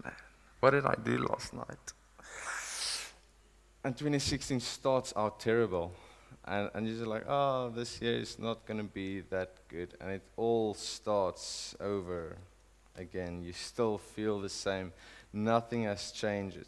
man, 0.05 0.15
what 0.61 0.71
did 0.71 0.87
I 0.87 0.95
do 1.03 1.19
last 1.19 1.53
night? 1.53 1.93
and 3.85 3.97
2016 3.97 4.61
starts 4.61 5.13
out 5.17 5.41
terrible. 5.41 5.93
And, 6.45 6.71
and 6.75 6.89
you're 6.89 7.07
like, 7.07 7.25
oh, 7.29 7.71
this 7.71 8.01
year 8.01 8.19
is 8.19 8.39
not 8.39 8.65
going 8.67 8.79
to 8.79 8.85
be 8.85 9.21
that 9.31 9.57
good. 9.69 9.95
And 10.01 10.11
it 10.11 10.23
all 10.37 10.75
starts 10.75 11.75
over 11.81 12.37
again. 12.97 13.43
You 13.43 13.53
still 13.53 13.99
feel 13.99 14.41
the 14.41 14.49
same. 14.49 14.93
Nothing 15.33 15.85
has 15.85 16.13
changed. 16.13 16.59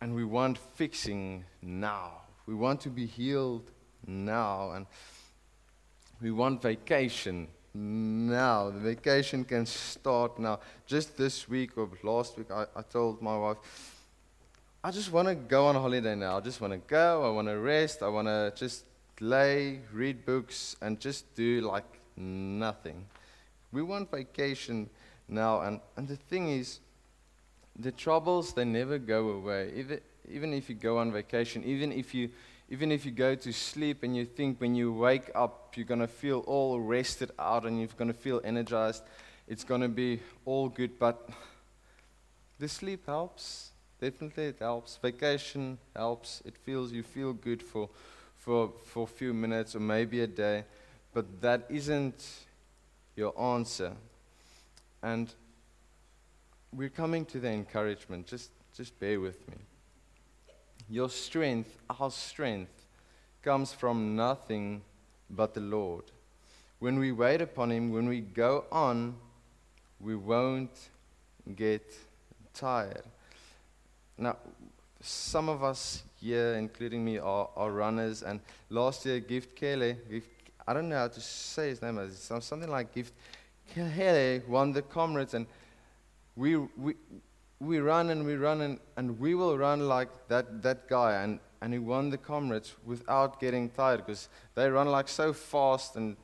And 0.00 0.14
we 0.14 0.24
want 0.24 0.58
fixing 0.58 1.44
now. 1.62 2.22
We 2.46 2.54
want 2.54 2.80
to 2.82 2.90
be 2.90 3.06
healed 3.06 3.70
now. 4.06 4.72
And 4.72 4.86
we 6.24 6.30
want 6.30 6.62
vacation 6.62 7.46
now. 7.74 8.70
The 8.70 8.78
vacation 8.78 9.44
can 9.44 9.66
start 9.66 10.38
now. 10.38 10.58
Just 10.86 11.18
this 11.18 11.46
week 11.46 11.76
or 11.76 11.86
last 12.02 12.38
week, 12.38 12.50
I, 12.50 12.64
I 12.74 12.80
told 12.80 13.20
my 13.20 13.36
wife, 13.36 13.58
I 14.82 14.90
just 14.90 15.12
want 15.12 15.28
to 15.28 15.34
go 15.34 15.66
on 15.66 15.74
holiday 15.74 16.14
now. 16.14 16.38
I 16.38 16.40
just 16.40 16.62
want 16.62 16.72
to 16.72 16.78
go. 16.78 17.26
I 17.26 17.28
want 17.28 17.48
to 17.48 17.58
rest. 17.58 18.02
I 18.02 18.08
want 18.08 18.28
to 18.28 18.54
just 18.56 18.86
lay, 19.20 19.80
read 19.92 20.24
books, 20.24 20.76
and 20.80 20.98
just 20.98 21.34
do 21.34 21.60
like 21.60 21.84
nothing. 22.16 23.04
We 23.70 23.82
want 23.82 24.10
vacation 24.10 24.88
now. 25.28 25.60
And, 25.60 25.78
and 25.98 26.08
the 26.08 26.16
thing 26.16 26.48
is, 26.48 26.80
the 27.78 27.92
troubles, 27.92 28.54
they 28.54 28.64
never 28.64 28.96
go 28.96 29.28
away. 29.28 29.72
Even, 29.76 30.00
even 30.30 30.54
if 30.54 30.70
you 30.70 30.74
go 30.74 30.96
on 30.96 31.12
vacation, 31.12 31.62
even 31.64 31.92
if 31.92 32.14
you, 32.14 32.30
even 32.68 32.90
if 32.90 33.04
you 33.04 33.10
go 33.10 33.34
to 33.34 33.52
sleep 33.52 34.02
and 34.02 34.16
you 34.16 34.24
think 34.24 34.60
when 34.60 34.74
you 34.74 34.92
wake 34.92 35.30
up, 35.34 35.74
you're 35.76 35.86
going 35.86 36.00
to 36.00 36.08
feel 36.08 36.40
all 36.46 36.80
rested 36.80 37.30
out 37.38 37.64
and 37.66 37.78
you're 37.78 37.88
going 37.96 38.08
to 38.08 38.18
feel 38.18 38.40
energized, 38.44 39.02
it's 39.46 39.64
going 39.64 39.80
to 39.80 39.88
be 39.88 40.20
all 40.44 40.68
good. 40.68 40.98
But 40.98 41.28
the 42.58 42.68
sleep 42.68 43.06
helps 43.06 43.70
Definitely 44.04 44.48
it 44.48 44.56
helps. 44.58 44.98
Vacation 44.98 45.78
helps. 45.96 46.42
It 46.44 46.58
feels 46.58 46.92
you 46.92 47.02
feel 47.02 47.32
good 47.32 47.62
for, 47.62 47.88
for, 48.36 48.70
for 48.84 49.04
a 49.04 49.06
few 49.06 49.32
minutes 49.32 49.74
or 49.74 49.80
maybe 49.80 50.20
a 50.20 50.26
day, 50.26 50.64
but 51.14 51.40
that 51.40 51.64
isn't 51.70 52.22
your 53.16 53.38
answer. 53.40 53.92
And 55.02 55.32
we're 56.70 56.90
coming 56.90 57.24
to 57.26 57.40
the 57.40 57.48
encouragement. 57.48 58.26
Just, 58.26 58.50
just 58.76 58.98
bear 59.00 59.20
with 59.20 59.48
me. 59.48 59.56
Your 60.88 61.08
strength, 61.08 61.78
our 61.98 62.10
strength, 62.10 62.86
comes 63.42 63.72
from 63.72 64.16
nothing 64.16 64.82
but 65.30 65.54
the 65.54 65.60
Lord. 65.60 66.04
When 66.78 66.98
we 66.98 67.12
wait 67.12 67.40
upon 67.40 67.70
Him, 67.70 67.90
when 67.90 68.08
we 68.08 68.20
go 68.20 68.64
on, 68.70 69.16
we 70.00 70.14
won't 70.14 70.70
get 71.56 71.94
tired. 72.52 73.04
Now, 74.18 74.36
some 75.00 75.48
of 75.48 75.62
us 75.62 76.02
here, 76.20 76.54
including 76.54 77.04
me, 77.04 77.18
are, 77.18 77.48
are 77.56 77.70
runners. 77.70 78.22
And 78.22 78.40
last 78.70 79.04
year, 79.04 79.20
Gift 79.20 79.56
Kelly, 79.56 79.96
Gift, 80.10 80.28
I 80.66 80.72
don't 80.72 80.88
know 80.88 80.96
how 80.96 81.08
to 81.08 81.20
say 81.20 81.68
his 81.68 81.82
name, 81.82 81.98
it's 81.98 82.30
something 82.40 82.70
like 82.70 82.94
Gift 82.94 83.12
Kelly 83.74 84.42
won 84.48 84.72
the 84.72 84.82
comrades. 84.82 85.34
And 85.34 85.46
we, 86.36 86.56
we, 86.56 86.94
we 87.64 87.78
run 87.78 88.10
and 88.10 88.24
we 88.24 88.34
run 88.34 88.60
and, 88.60 88.78
and 88.96 89.18
we 89.18 89.34
will 89.34 89.56
run 89.56 89.88
like 89.88 90.08
that, 90.28 90.62
that 90.62 90.88
guy. 90.88 91.22
And, 91.22 91.40
and 91.60 91.72
he 91.72 91.78
won 91.78 92.10
the 92.10 92.18
comrades 92.18 92.74
without 92.84 93.40
getting 93.40 93.70
tired 93.70 94.04
because 94.04 94.28
they 94.54 94.68
run 94.68 94.88
like 94.88 95.08
so 95.08 95.32
fast. 95.32 95.96
And 95.96 96.16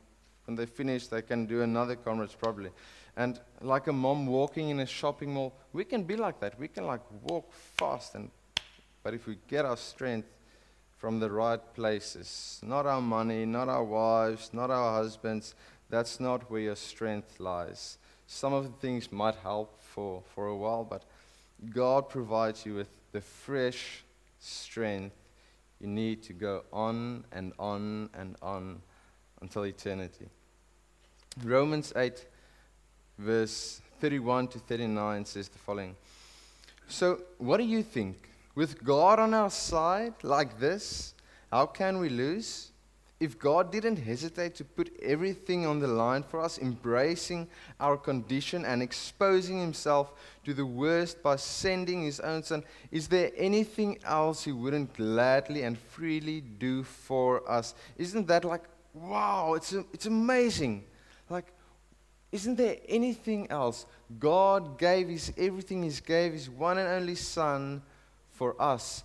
when 0.44 0.56
they 0.56 0.66
finish, 0.66 1.06
they 1.06 1.23
can 1.23 1.47
do 1.47 1.62
another 1.62 1.97
comrades 1.97 2.35
probably. 2.35 2.70
And 3.16 3.40
like 3.61 3.87
a 3.87 3.92
mom 3.92 4.26
walking 4.26 4.70
in 4.70 4.80
a 4.80 4.87
shopping 4.87 5.35
mall, 5.35 5.54
we 5.73 5.85
can 5.85 6.04
be 6.04 6.16
like 6.16 6.40
that. 6.40 6.59
We 6.59 6.68
can 6.68 6.87
like 6.87 7.00
walk 7.23 7.52
fast 7.52 8.14
and 8.14 8.30
but 9.02 9.14
if 9.14 9.26
we 9.26 9.38
get 9.49 9.64
our 9.64 9.76
strength 9.76 10.28
from 10.99 11.20
the 11.20 11.30
right 11.30 11.61
places, 11.75 12.61
not 12.62 12.87
our 12.87 13.00
money, 13.00 13.47
not 13.47 13.68
our 13.68 13.85
wives, 13.85 14.50
not 14.52 14.70
our 14.70 15.02
husbands, 15.02 15.54
that's 15.88 16.20
not 16.20 16.50
where 16.50 16.61
your 16.61 16.76
strength 16.76 17.40
lies. 17.40 17.99
Some 18.26 18.52
of 18.52 18.64
the 18.64 18.73
things 18.78 19.11
might 19.11 19.37
help 19.37 19.80
for, 19.82 20.23
for 20.35 20.47
a 20.47 20.56
while, 20.56 20.85
but 20.85 21.04
God 21.69 22.09
provides 22.09 22.64
you 22.64 22.75
with 22.75 22.88
the 23.12 23.21
fresh 23.21 24.05
strength 24.38 25.17
you 25.81 25.87
need 25.87 26.23
to 26.25 26.33
go 26.33 26.64
on 26.73 27.25
and 27.33 27.52
on 27.59 28.11
and 28.14 28.37
on 28.43 28.83
until 29.40 29.64
eternity. 29.64 30.29
Romans 31.43 31.93
8 31.97 32.26
verse 33.19 33.81
31 34.00 34.49
to 34.49 34.59
39 34.59 35.25
says 35.25 35.49
the 35.49 35.59
following 35.59 35.97
So, 36.88 37.21
what 37.38 37.59
do 37.59 37.64
you 37.64 37.83
think? 37.83 38.29
With 38.55 38.83
God 38.83 39.19
on 39.19 39.33
our 39.33 39.50
side, 39.50 40.14
like 40.23 40.59
this, 40.59 41.14
how 41.50 41.67
can 41.67 41.99
we 41.99 42.09
lose? 42.09 42.70
If 43.21 43.39
God 43.39 43.71
didn't 43.71 43.99
hesitate 43.99 44.55
to 44.55 44.65
put 44.65 44.91
everything 45.03 45.67
on 45.67 45.79
the 45.79 45.87
line 45.87 46.23
for 46.23 46.41
us, 46.41 46.59
embracing 46.59 47.49
our 47.79 47.99
condition 47.99 48.65
and 48.65 48.83
exposing 48.83 49.61
himself 49.61 50.15
to 50.47 50.55
the 50.55 50.65
worst 50.65 51.23
by 51.23 51.37
sending 51.37 52.03
his 52.03 52.19
own 52.21 52.43
son, 52.43 52.65
is 52.91 53.09
there 53.09 53.31
anything 53.37 53.99
else 54.05 54.45
he 54.45 54.53
wouldn't 54.53 54.95
gladly 54.95 55.65
and 55.65 55.79
freely 55.79 56.41
do 56.41 56.83
for 56.83 57.49
us? 57.49 57.75
Isn't 57.99 58.27
that 58.29 58.47
like, 58.47 58.65
wow, 58.95 59.53
it's, 59.53 59.75
it's 59.93 60.07
amazing. 60.07 60.87
Like, 61.29 61.53
isn't 62.33 62.57
there 62.57 62.79
anything 62.89 63.50
else? 63.50 63.85
God 64.19 64.79
gave 64.79 65.09
his 65.09 65.31
everything, 65.37 65.83
He 65.83 65.93
gave 66.07 66.33
His 66.33 66.49
one 66.49 66.79
and 66.79 66.89
only 66.89 67.17
Son 67.17 67.83
for 68.31 68.61
us. 68.61 69.05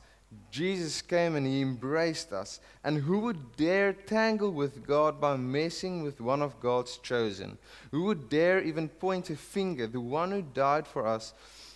Jesus 0.51 1.01
came 1.01 1.35
and 1.35 1.45
He 1.45 1.61
embraced 1.61 2.31
us. 2.31 2.59
And 2.83 2.97
who 2.97 3.19
would 3.19 3.55
dare 3.55 3.93
tangle 3.93 4.51
with 4.51 4.85
God 4.85 5.19
by 5.19 5.37
messing 5.37 6.03
with 6.03 6.21
one 6.21 6.41
of 6.41 6.59
God's 6.59 6.97
chosen? 6.97 7.57
Who 7.91 8.03
would 8.03 8.29
dare 8.29 8.61
even 8.61 8.89
point 8.89 9.29
a 9.29 9.35
finger? 9.35 9.87
The 9.87 10.01
one 10.01 10.31
who 10.31 10.41
died 10.41 10.87
for 10.87 11.05
us 11.05 11.33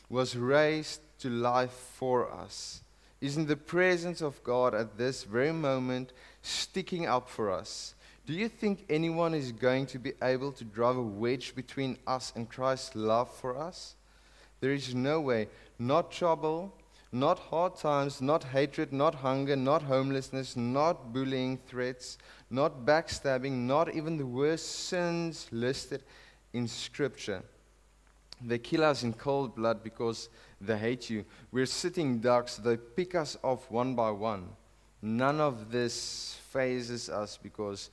was 0.09 0.35
raised 0.35 1.01
to 1.19 1.29
life 1.29 1.71
for 1.71 2.31
us, 2.31 2.81
is 3.21 3.37
in 3.37 3.45
the 3.45 3.57
presence 3.57 4.21
of 4.21 4.43
God 4.43 4.73
at 4.73 4.97
this 4.97 5.23
very 5.23 5.51
moment, 5.51 6.13
sticking 6.41 7.05
up 7.05 7.29
for 7.29 7.51
us. 7.51 7.93
Do 8.25 8.33
you 8.33 8.47
think 8.47 8.85
anyone 8.89 9.33
is 9.33 9.51
going 9.51 9.87
to 9.87 9.99
be 9.99 10.13
able 10.21 10.51
to 10.53 10.63
drive 10.63 10.97
a 10.97 11.01
wedge 11.01 11.55
between 11.55 11.97
us 12.07 12.31
and 12.35 12.49
Christ's 12.49 12.95
love 12.95 13.29
for 13.29 13.57
us? 13.57 13.95
There 14.61 14.71
is 14.71 14.93
no 14.93 15.19
way. 15.19 15.47
Not 15.77 16.11
trouble, 16.11 16.73
not 17.11 17.39
hard 17.39 17.75
times, 17.75 18.21
not 18.21 18.43
hatred, 18.43 18.93
not 18.93 19.15
hunger, 19.15 19.55
not 19.55 19.81
homelessness, 19.83 20.55
not 20.55 21.11
bullying, 21.11 21.57
threats, 21.67 22.17
not 22.49 22.85
backstabbing, 22.85 23.51
not 23.51 23.93
even 23.95 24.17
the 24.17 24.25
worst 24.25 24.87
sins 24.87 25.47
listed 25.51 26.03
in 26.53 26.67
Scripture. 26.67 27.41
They 28.41 28.57
kill 28.57 28.83
us 28.83 29.03
in 29.03 29.13
cold 29.13 29.55
blood 29.55 29.83
because 29.83 30.29
they 30.61 30.77
hate 30.77 31.09
you. 31.09 31.25
We're 31.51 31.65
sitting 31.65 32.19
ducks, 32.19 32.57
they 32.57 32.77
pick 32.77 33.15
us 33.15 33.37
off 33.43 33.69
one 33.71 33.95
by 33.95 34.11
one. 34.11 34.49
None 35.01 35.39
of 35.39 35.71
this 35.71 36.37
fazes 36.49 37.09
us 37.09 37.37
because 37.41 37.89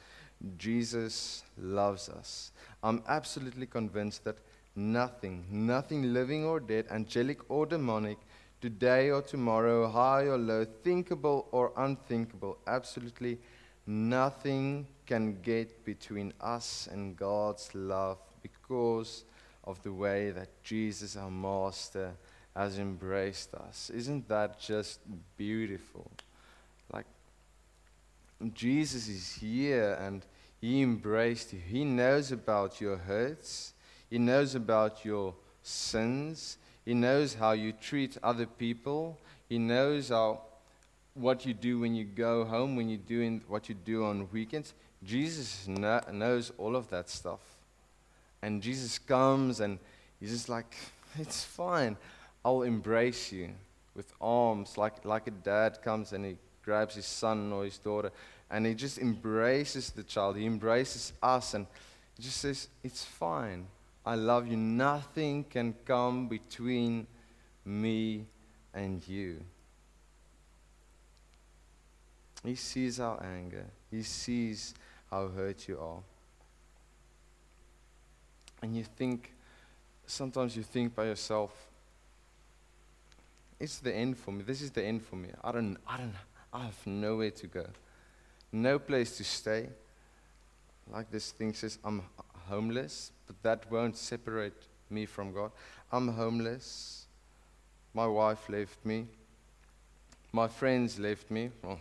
Jesus 0.59 1.43
loves 1.57 2.09
us. 2.09 2.53
I'm 2.83 3.03
absolutely 3.09 3.67
convinced 3.67 4.25
that 4.25 4.39
nothing, 4.75 5.47
nothing 5.51 6.13
living 6.13 6.45
or 6.45 6.61
dead, 6.61 6.87
angelic 6.91 7.39
or 7.49 7.67
demonic, 7.67 8.19
today 8.67 9.11
or 9.13 9.23
tomorrow, 9.23 9.89
high 9.89 10.25
or 10.25 10.37
low, 10.37 10.65
thinkable 10.83 11.47
or 11.53 11.73
unthinkable, 11.77 12.59
absolutely 12.67 13.39
nothing 13.87 14.89
can 15.07 15.41
get 15.41 15.85
between 15.85 16.33
us 16.41 16.89
and 16.91 17.17
God's 17.17 17.73
love 17.77 18.19
because 18.43 19.23
of 19.63 19.81
the 19.85 19.93
way 19.93 20.33
that 20.33 20.49
Jesus, 20.65 21.17
our 21.17 21.31
Master, 21.31 22.11
has 22.57 22.81
embraced 22.81 23.55
us. 23.55 23.89
Isn't 23.91 24.27
that 24.27 24.59
just 24.59 24.99
beautiful? 25.37 26.11
Like, 26.93 27.07
Jesus 28.53 29.07
is 29.07 29.33
here 29.35 29.97
and 30.01 30.27
He 30.61 30.83
embraced 30.83 31.53
you. 31.53 31.61
He 31.61 31.85
knows 31.85 32.33
about 32.33 32.81
your 32.81 32.97
hurts, 32.97 33.75
He 34.11 34.19
knows 34.19 34.57
about 34.57 35.05
your 35.05 35.35
sins, 35.63 36.59
He 36.87 36.95
knows 36.95 37.35
how 37.35 37.53
you 37.53 37.73
treat 37.73 38.17
other 38.23 38.47
people, 38.47 39.19
He 39.51 39.59
knows 39.59 40.09
how. 40.09 40.41
What 41.15 41.47
you 41.47 41.55
do 41.55 41.79
when 41.79 41.95
you 41.95 42.05
go 42.05 42.45
home, 42.45 42.77
when 42.77 42.91
you're 42.91 42.99
doing 42.99 43.41
what 43.49 43.71
you 43.71 43.75
do 43.75 44.05
on 44.05 44.29
weekends, 44.35 44.75
Jesus 45.03 45.67
kno- 45.67 46.03
knows 46.13 46.53
all 46.59 46.77
of 46.77 46.91
that 46.91 47.09
stuff. 47.09 47.41
And 48.43 48.63
Jesus 48.63 48.99
comes 48.99 49.61
and 49.61 49.79
he's 50.21 50.31
just 50.31 50.51
like, 50.51 50.77
it's 51.19 51.43
fine. 51.43 51.97
I'll 52.45 52.63
embrace 52.63 53.33
you 53.33 53.49
with 53.95 54.13
arms, 54.21 54.77
like, 54.77 55.07
like 55.07 55.27
a 55.27 55.31
dad 55.31 55.81
comes 55.83 56.13
and 56.13 56.23
he 56.23 56.37
grabs 56.63 56.95
his 56.97 57.07
son 57.07 57.51
or 57.51 57.65
his 57.65 57.79
daughter 57.79 58.13
and 58.51 58.67
he 58.67 58.75
just 58.75 58.99
embraces 58.99 59.91
the 59.91 60.03
child. 60.03 60.37
He 60.37 60.47
embraces 60.47 61.13
us 61.23 61.55
and 61.55 61.67
he 62.17 62.23
just 62.23 62.39
says, 62.39 62.69
It's 62.85 63.05
fine. 63.05 63.67
I 64.07 64.15
love 64.15 64.47
you. 64.47 64.57
Nothing 64.57 65.43
can 65.43 65.75
come 65.85 66.29
between 66.29 67.09
me 67.65 68.25
and 68.73 69.07
you. 69.07 69.41
He 72.45 72.55
sees 72.55 73.01
our 73.01 73.21
anger, 73.21 73.67
He 73.91 74.05
sees 74.05 74.73
how 75.11 75.27
hurt 75.29 75.67
you 75.67 75.81
are. 75.81 75.99
And 78.63 78.77
you 78.77 78.85
think, 78.85 79.33
sometimes 80.07 80.57
you 80.57 80.63
think 80.63 80.95
by 80.95 81.07
yourself, 81.07 81.51
it's 83.59 83.79
the 83.79 83.93
end 83.93 84.17
for 84.17 84.31
me. 84.31 84.45
This 84.45 84.63
is 84.63 84.71
the 84.71 84.85
end 84.85 85.03
for 85.03 85.17
me. 85.17 85.31
I 85.43 85.51
don't, 85.51 85.77
I 85.89 85.97
don't, 85.97 86.15
I 86.53 86.65
have 86.65 86.87
nowhere 86.87 87.33
to 87.33 87.47
go, 87.49 87.67
no 88.53 88.79
place 88.79 89.17
to 89.17 89.25
stay. 89.25 89.69
Like 90.93 91.11
this 91.11 91.33
thing 91.33 91.53
says, 91.53 91.79
I'm 91.85 92.03
homeless, 92.49 93.13
but 93.27 93.37
that 93.43 93.71
won't 93.71 93.97
separate 93.97 94.67
me 94.91 95.07
from 95.07 95.33
God. 95.33 95.51
I'm 95.93 96.09
homeless. 96.09 97.07
My 97.95 98.07
wife 98.07 98.49
left 98.49 98.85
me. 98.85 99.07
My 100.33 100.49
friends 100.49 100.99
left 100.99 101.31
me. 101.31 101.51
Well, 101.63 101.81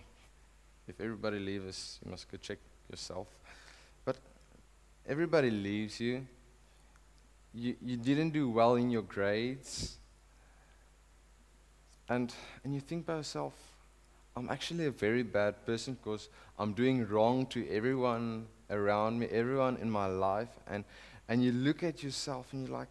if 0.88 1.00
everybody 1.02 1.40
leaves, 1.40 2.00
you 2.04 2.12
must 2.12 2.32
go 2.32 2.38
check 2.38 2.58
yourself. 2.90 3.28
But 4.06 4.18
everybody 5.08 5.50
leaves 5.50 6.00
you. 6.00 6.26
You, 7.54 7.76
you 7.82 7.98
didn't 7.98 8.32
do 8.32 8.50
well 8.50 8.76
in 8.76 8.90
your 8.90 9.02
grades. 9.02 9.98
And, 12.08 12.34
and 12.64 12.74
you 12.74 12.82
think 12.82 13.06
by 13.06 13.18
yourself, 13.18 13.54
I'm 14.36 14.50
actually 14.50 14.86
a 14.86 14.92
very 14.92 15.24
bad 15.24 15.66
person 15.66 15.98
because 16.02 16.30
I'm 16.60 16.74
doing 16.74 17.08
wrong 17.08 17.46
to 17.48 17.68
everyone 17.70 18.48
around 18.70 19.20
me, 19.20 19.28
everyone 19.28 19.78
in 19.78 19.90
my 19.90 20.08
life. 20.08 20.50
And, 20.68 20.84
and 21.28 21.44
you 21.44 21.52
look 21.52 21.84
at 21.84 22.04
yourself 22.04 22.54
and 22.54 22.68
you're 22.68 22.78
like, 22.78 22.88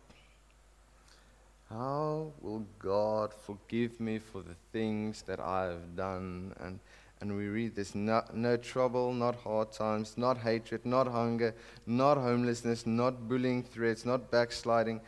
how 1.70 2.32
will 2.40 2.64
God 2.78 3.32
forgive 3.32 3.98
me 3.98 4.18
for 4.18 4.42
the 4.42 4.54
things 4.72 5.22
that 5.22 5.40
I 5.40 5.64
have 5.64 5.96
done? 5.96 6.54
And, 6.60 6.78
and 7.20 7.36
we 7.36 7.46
read 7.46 7.74
this 7.74 7.94
no, 7.94 8.22
no 8.32 8.56
trouble, 8.56 9.12
not 9.12 9.36
hard 9.36 9.72
times, 9.72 10.16
not 10.16 10.38
hatred, 10.38 10.84
not 10.84 11.06
hunger, 11.06 11.54
not 11.86 12.16
homelessness, 12.16 12.86
not 12.86 13.28
bullying 13.28 13.62
threats, 13.62 14.04
not 14.04 14.30
backsliding, 14.30 15.00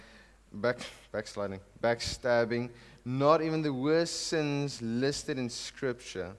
back, 0.53 0.79
backsliding, 1.13 1.61
backstabbing, 1.83 2.71
not 3.05 3.43
even 3.43 3.63
the 3.63 3.73
worst 3.73 4.29
sins 4.29 4.81
listed 4.83 5.39
in 5.39 5.49
Scripture 5.49 6.33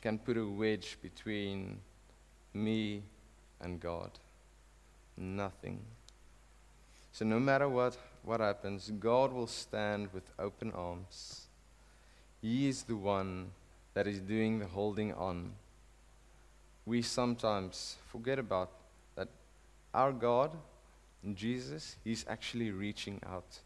can 0.00 0.18
put 0.18 0.36
a 0.36 0.46
wedge 0.46 0.98
between 1.02 1.78
me 2.58 3.02
and 3.60 3.80
God. 3.80 4.10
Nothing. 5.16 5.80
So, 7.12 7.24
no 7.24 7.40
matter 7.40 7.68
what, 7.68 7.96
what 8.22 8.40
happens, 8.40 8.92
God 9.00 9.32
will 9.32 9.46
stand 9.46 10.08
with 10.12 10.24
open 10.38 10.72
arms. 10.72 11.46
He 12.40 12.68
is 12.68 12.84
the 12.84 12.96
one 12.96 13.50
that 13.94 14.06
is 14.06 14.20
doing 14.20 14.58
the 14.58 14.66
holding 14.66 15.12
on. 15.14 15.52
We 16.86 17.02
sometimes 17.02 17.96
forget 18.12 18.38
about 18.38 18.70
that 19.16 19.28
our 19.92 20.12
God, 20.12 20.52
Jesus, 21.34 21.96
He's 22.04 22.24
actually 22.28 22.70
reaching 22.70 23.20
out 23.26 23.58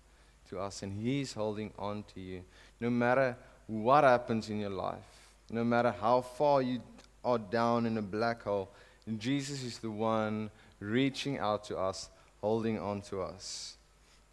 to 0.48 0.58
us 0.58 0.82
and 0.82 0.92
He's 1.02 1.34
holding 1.34 1.72
on 1.78 2.04
to 2.14 2.20
you. 2.20 2.42
No 2.80 2.88
matter 2.88 3.36
what 3.66 4.04
happens 4.04 4.48
in 4.48 4.60
your 4.60 4.70
life, 4.70 5.12
no 5.50 5.64
matter 5.64 5.94
how 6.00 6.22
far 6.22 6.62
you 6.62 6.80
are 7.24 7.38
down 7.38 7.86
in 7.86 7.98
a 7.98 8.02
black 8.02 8.42
hole, 8.42 8.70
And 9.06 9.20
Jesus 9.20 9.62
is 9.62 9.78
the 9.78 9.90
one 9.90 10.50
reaching 10.80 11.38
out 11.38 11.64
to 11.64 11.76
us, 11.76 12.08
holding 12.40 12.78
on 12.78 13.00
to 13.02 13.22
us. 13.22 13.76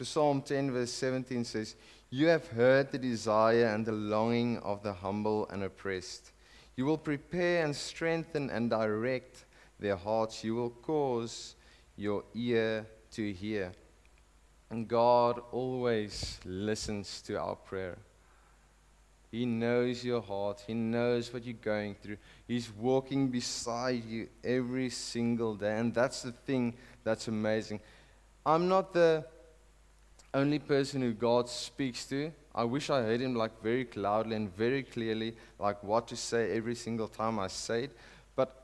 Psalm 0.02 0.42
10, 0.42 0.72
verse 0.72 0.92
17 0.92 1.44
says, 1.44 1.76
You 2.10 2.28
have 2.28 2.48
heard 2.48 2.92
the 2.92 2.98
desire 2.98 3.66
and 3.66 3.86
the 3.86 3.92
longing 3.92 4.60
of 4.60 4.82
the 4.84 4.94
humble 4.94 5.48
and 5.50 5.64
oppressed. 5.64 6.32
You 6.76 6.86
will 6.86 6.98
prepare 6.98 7.66
and 7.66 7.76
strengthen 7.76 8.50
and 8.50 8.70
direct 8.70 9.44
their 9.80 9.98
hearts. 9.98 10.44
You 10.44 10.56
will 10.56 10.70
cause 10.70 11.56
your 11.98 12.24
ear 12.34 12.86
to 13.12 13.34
hear. 13.34 13.74
And 14.70 14.88
God 14.88 15.42
always 15.52 16.40
listens 16.46 17.22
to 17.24 17.40
our 17.40 17.56
prayer. 17.56 17.98
He 19.32 19.46
knows 19.46 20.04
your 20.04 20.22
heart. 20.22 20.64
He 20.66 20.74
knows 20.74 21.32
what 21.32 21.46
you're 21.46 21.54
going 21.54 21.96
through. 21.96 22.18
He's 22.48 22.72
walking 22.72 23.28
beside 23.28 24.04
you 24.06 24.28
every 24.44 24.90
single 24.90 25.56
day. 25.56 25.78
And 25.78 25.94
that's 25.94 26.24
the 26.24 26.32
thing 26.32 26.74
that's 27.04 27.28
amazing. 27.28 27.80
I'm 28.46 28.68
not 28.68 28.94
the 28.94 29.26
only 30.34 30.60
person 30.60 31.02
who 31.02 31.14
God 31.14 31.48
speaks 31.48 32.06
to. 32.06 32.32
I 32.56 32.64
wish 32.64 32.90
I 32.90 33.02
heard 33.02 33.22
him 33.22 33.36
like 33.36 33.62
very 33.62 33.88
loudly 33.96 34.36
and 34.36 34.56
very 34.56 34.82
clearly, 34.82 35.36
like 35.60 35.84
what 35.84 36.08
to 36.08 36.16
say 36.16 36.56
every 36.56 36.76
single 36.76 37.08
time 37.08 37.38
I 37.38 37.48
say 37.48 37.86
it. 37.86 37.96
But, 38.36 38.56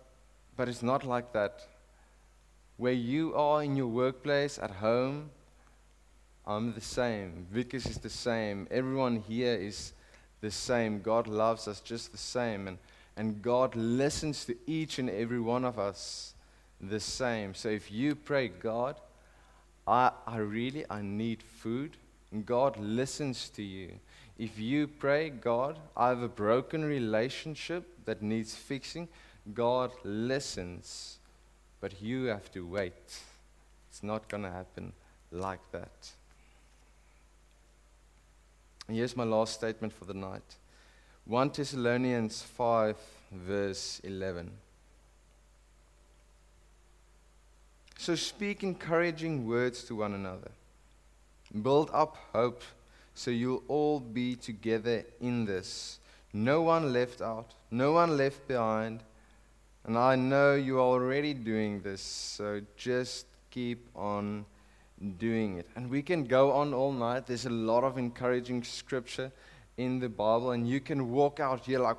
but 0.58 0.68
it's 0.68 0.84
not 0.84 1.06
like 1.06 1.32
that. 1.34 1.62
Where 2.78 2.92
you 2.92 3.36
are 3.36 3.64
in 3.64 3.76
your 3.76 3.88
workplace, 3.88 4.58
at 4.58 4.72
home, 4.72 5.30
I'm 6.46 6.74
the 6.74 6.82
same. 6.82 7.48
Vickers 7.52 7.86
is 7.86 7.98
the 7.98 8.10
same. 8.10 8.68
Everyone 8.70 9.24
here 9.28 9.54
is 9.54 9.94
the 10.46 10.52
same. 10.52 11.02
God 11.02 11.26
loves 11.26 11.68
us 11.68 11.80
just 11.80 12.12
the 12.12 12.20
same. 12.20 12.68
And, 12.68 12.78
and 13.18 13.42
God 13.42 13.76
listens 13.76 14.46
to 14.46 14.56
each 14.68 15.00
and 15.00 15.10
every 15.10 15.40
one 15.40 15.66
of 15.66 15.80
us 15.80 16.36
the 16.80 17.00
same. 17.00 17.56
So 17.56 17.70
if 17.70 17.92
you 17.92 18.14
pray, 18.14 18.50
God, 18.50 18.96
I, 19.88 20.12
I 20.28 20.38
really 20.38 20.86
I 20.88 21.02
need 21.02 21.42
food, 21.42 21.98
and 22.32 22.46
God 22.46 22.78
listens 22.78 23.50
to 23.56 23.64
you. 23.64 23.94
If 24.38 24.60
you 24.60 24.88
pray, 24.88 25.32
God, 25.32 25.80
I 25.98 26.10
have 26.10 26.22
a 26.22 26.28
broken 26.28 26.86
relationship 26.86 27.84
that 28.06 28.22
needs 28.22 28.54
fixing, 28.54 29.08
God 29.54 29.92
listens. 30.04 31.18
But 31.82 32.02
you 32.04 32.26
have 32.26 32.52
to 32.52 32.68
wait. 32.68 33.20
It's 33.90 34.04
not 34.04 34.30
going 34.30 34.44
to 34.44 34.52
happen 34.52 34.94
like 35.32 35.72
that. 35.72 36.12
And 38.88 38.98
here's 38.98 39.16
my 39.16 39.24
last 39.24 39.54
statement 39.54 39.94
for 39.94 40.06
the 40.06 40.14
night 40.14 40.56
1 41.26 41.52
Thessalonians 41.56 42.42
5, 42.42 42.98
verse 43.32 44.00
11. 44.04 44.52
So 47.98 48.16
speak 48.16 48.64
encouraging 48.64 49.48
words 49.48 49.84
to 49.86 49.96
one 49.96 50.14
another. 50.14 50.52
Build 51.64 51.90
up 51.94 52.18
hope 52.34 52.62
so 53.16 53.32
you'll 53.32 53.64
all 53.68 54.00
be 54.00 54.36
together 54.36 55.06
in 55.22 55.46
this. 55.46 56.00
No 56.34 56.62
one 56.62 56.92
left 56.92 57.22
out, 57.22 57.54
no 57.72 57.94
one 57.94 58.18
left 58.18 58.48
behind. 58.48 59.02
And 59.86 59.98
I 59.98 60.16
know 60.16 60.56
you're 60.56 60.80
already 60.80 61.34
doing 61.34 61.82
this, 61.82 62.02
so 62.02 62.62
just 62.76 63.26
keep 63.52 63.88
on 63.96 64.46
doing 65.18 65.58
it. 65.58 65.68
And 65.76 65.90
we 65.90 66.02
can 66.02 66.24
go 66.24 66.52
on 66.52 66.74
all 66.74 66.92
night. 66.92 67.28
There's 67.28 67.46
a 67.46 67.50
lot 67.50 67.84
of 67.84 67.98
encouraging 67.98 68.64
scripture 68.64 69.32
in 69.78 70.00
the 70.00 70.10
Bible, 70.10 70.52
and 70.52 70.68
you 70.68 70.80
can 70.80 71.12
walk 71.12 71.40
out 71.40 71.66
here 71.66 71.80
like, 71.80 71.98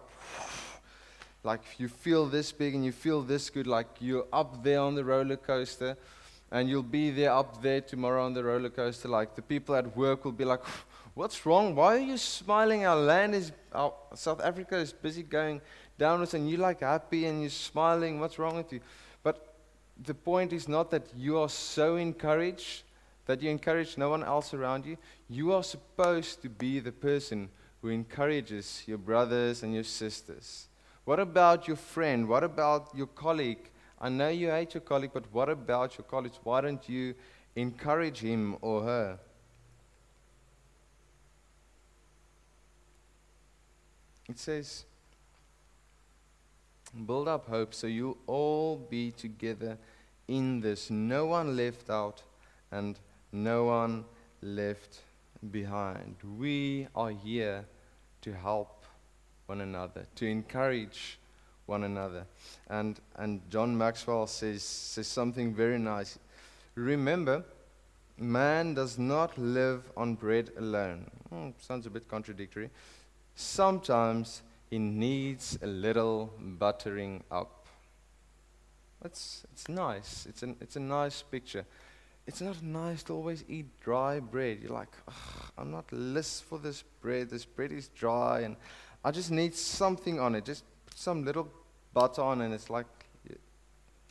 like 1.43 1.61
you 1.79 1.89
feel 1.89 2.27
this 2.27 2.53
big 2.53 2.75
and 2.75 2.85
you 2.85 2.93
feel 2.93 3.23
this 3.23 3.51
good, 3.51 3.67
like 3.67 3.89
you're 4.01 4.27
up 4.33 4.63
there 4.63 4.81
on 4.81 4.95
the 4.95 5.05
roller 5.05 5.37
coaster, 5.37 5.97
and 6.51 6.69
you'll 6.69 6.83
be 6.83 7.11
there 7.11 7.33
up 7.33 7.61
there 7.61 7.81
tomorrow 7.81 8.25
on 8.25 8.33
the 8.33 8.43
roller 8.43 8.71
coaster. 8.71 9.09
Like 9.09 9.35
the 9.35 9.43
people 9.43 9.75
at 9.75 9.97
work 9.97 10.25
will 10.25 10.33
be 10.33 10.45
like, 10.45 10.61
What's 11.17 11.47
wrong? 11.47 11.75
Why 11.75 11.97
are 11.97 11.99
you 11.99 12.19
smiling? 12.19 12.85
Our 12.85 12.97
land 12.97 13.35
is, 13.35 13.51
our, 13.73 13.95
South 14.15 14.43
Africa 14.43 14.77
is 14.77 14.93
busy 14.93 15.23
going 15.23 15.63
downwards, 15.97 16.35
and 16.35 16.49
you're 16.49 16.61
like 16.61 16.81
happy 16.81 17.25
and 17.25 17.41
you're 17.41 17.49
smiling. 17.49 18.21
What's 18.21 18.39
wrong 18.39 18.55
with 18.55 18.71
you? 18.71 18.81
But 19.23 19.55
the 20.05 20.13
point 20.13 20.53
is 20.53 20.69
not 20.69 20.91
that 20.91 21.07
you 21.17 21.39
are 21.39 21.49
so 21.49 21.97
encouraged 21.97 22.83
that 23.27 23.43
you 23.43 23.51
encourage 23.51 23.99
no 23.99 24.09
one 24.09 24.25
else 24.25 24.55
around 24.55 24.87
you. 24.87 24.97
You 25.29 25.53
are 25.53 25.63
supposed 25.63 26.43
to 26.43 26.49
be 26.49 26.81
the 26.81 26.93
person 26.93 27.49
who 27.83 27.89
encourages 27.89 28.83
your 28.87 28.99
brothers 28.99 29.63
and 29.63 29.75
your 29.75 29.85
sisters. 29.85 30.69
What 31.05 31.21
about 31.21 31.69
your 31.69 31.77
friend? 31.77 32.29
What 32.29 32.43
about 32.43 32.91
your 32.95 33.07
colleague? 33.07 33.71
I 34.01 34.09
know 34.09 34.29
you 34.29 34.51
hate 34.51 34.75
your 34.75 34.81
colleague, 34.81 35.13
but 35.15 35.25
what 35.33 35.49
about 35.49 35.99
your 35.99 36.05
colleague? 36.05 36.33
Why 36.43 36.61
don't 36.61 36.89
you 36.89 37.15
encourage 37.55 38.19
him 38.19 38.57
or 38.61 38.83
her? 38.83 39.19
It 44.29 44.39
says, 44.39 44.85
build 47.07 47.29
up 47.29 47.49
hope 47.49 47.75
so 47.75 47.87
you'll 47.87 48.19
all 48.27 48.77
be 48.77 49.13
together 49.13 49.79
in 50.27 50.61
this. 50.61 50.91
No 50.91 51.27
one 51.27 51.57
left 51.57 51.89
out 51.89 52.23
and 52.71 52.99
no 53.33 53.65
one 53.65 54.05
left 54.43 55.01
behind. 55.51 56.17
We 56.39 56.89
are 56.95 57.11
here 57.11 57.65
to 58.23 58.33
help 58.33 58.85
one 59.47 59.61
another, 59.61 60.07
to 60.17 60.27
encourage 60.27 61.19
one 61.67 61.85
another. 61.85 62.27
And, 62.69 62.99
and 63.17 63.41
John 63.51 63.77
Maxwell 63.77 64.27
says, 64.27 64.63
says 64.63 65.07
something 65.07 65.55
very 65.55 65.79
nice. 65.79 66.19
Remember, 66.75 67.45
man 68.19 68.75
does 68.75 68.99
not 68.99 69.37
live 69.39 69.91
on 69.97 70.15
bread 70.15 70.51
alone. 70.59 71.11
Hmm, 71.29 71.51
sounds 71.61 71.87
a 71.87 71.91
bit 71.91 72.09
contradictory. 72.09 72.71
Sometimes 73.35 74.43
he 74.71 74.79
needs 74.79 75.59
a 75.63 75.67
little 75.67 76.33
buttering 76.39 77.23
up. 77.31 77.67
It's, 79.05 79.45
it's 79.53 79.69
nice. 79.69 80.27
It's, 80.29 80.43
an, 80.43 80.57
it's 80.61 80.77
a 80.77 80.81
nice 80.81 81.23
picture. 81.23 81.65
It's 82.27 82.41
not 82.41 82.61
nice 82.61 83.05
to 83.05 83.13
always 83.13 83.45
eat 83.49 83.67
dry 83.81 84.19
bread. 84.19 84.59
You're 84.61 84.73
like, 84.73 84.95
I'm 85.57 85.71
not 85.71 85.91
list 85.93 86.45
for 86.45 86.59
this 86.59 86.83
bread. 87.01 87.31
This 87.31 87.45
bread 87.45 87.71
is 87.71 87.89
dry, 87.89 88.41
and 88.41 88.57
I 89.05 89.13
just 89.13 89.31
need 89.31 89.55
something 89.55 90.19
on 90.19 90.35
it. 90.35 90.45
Just 90.45 90.65
put 90.87 90.99
some 90.99 91.25
little 91.25 91.49
butter 91.95 92.23
on, 92.23 92.41
and 92.41 92.53
it's 92.53 92.69
like, 92.69 92.87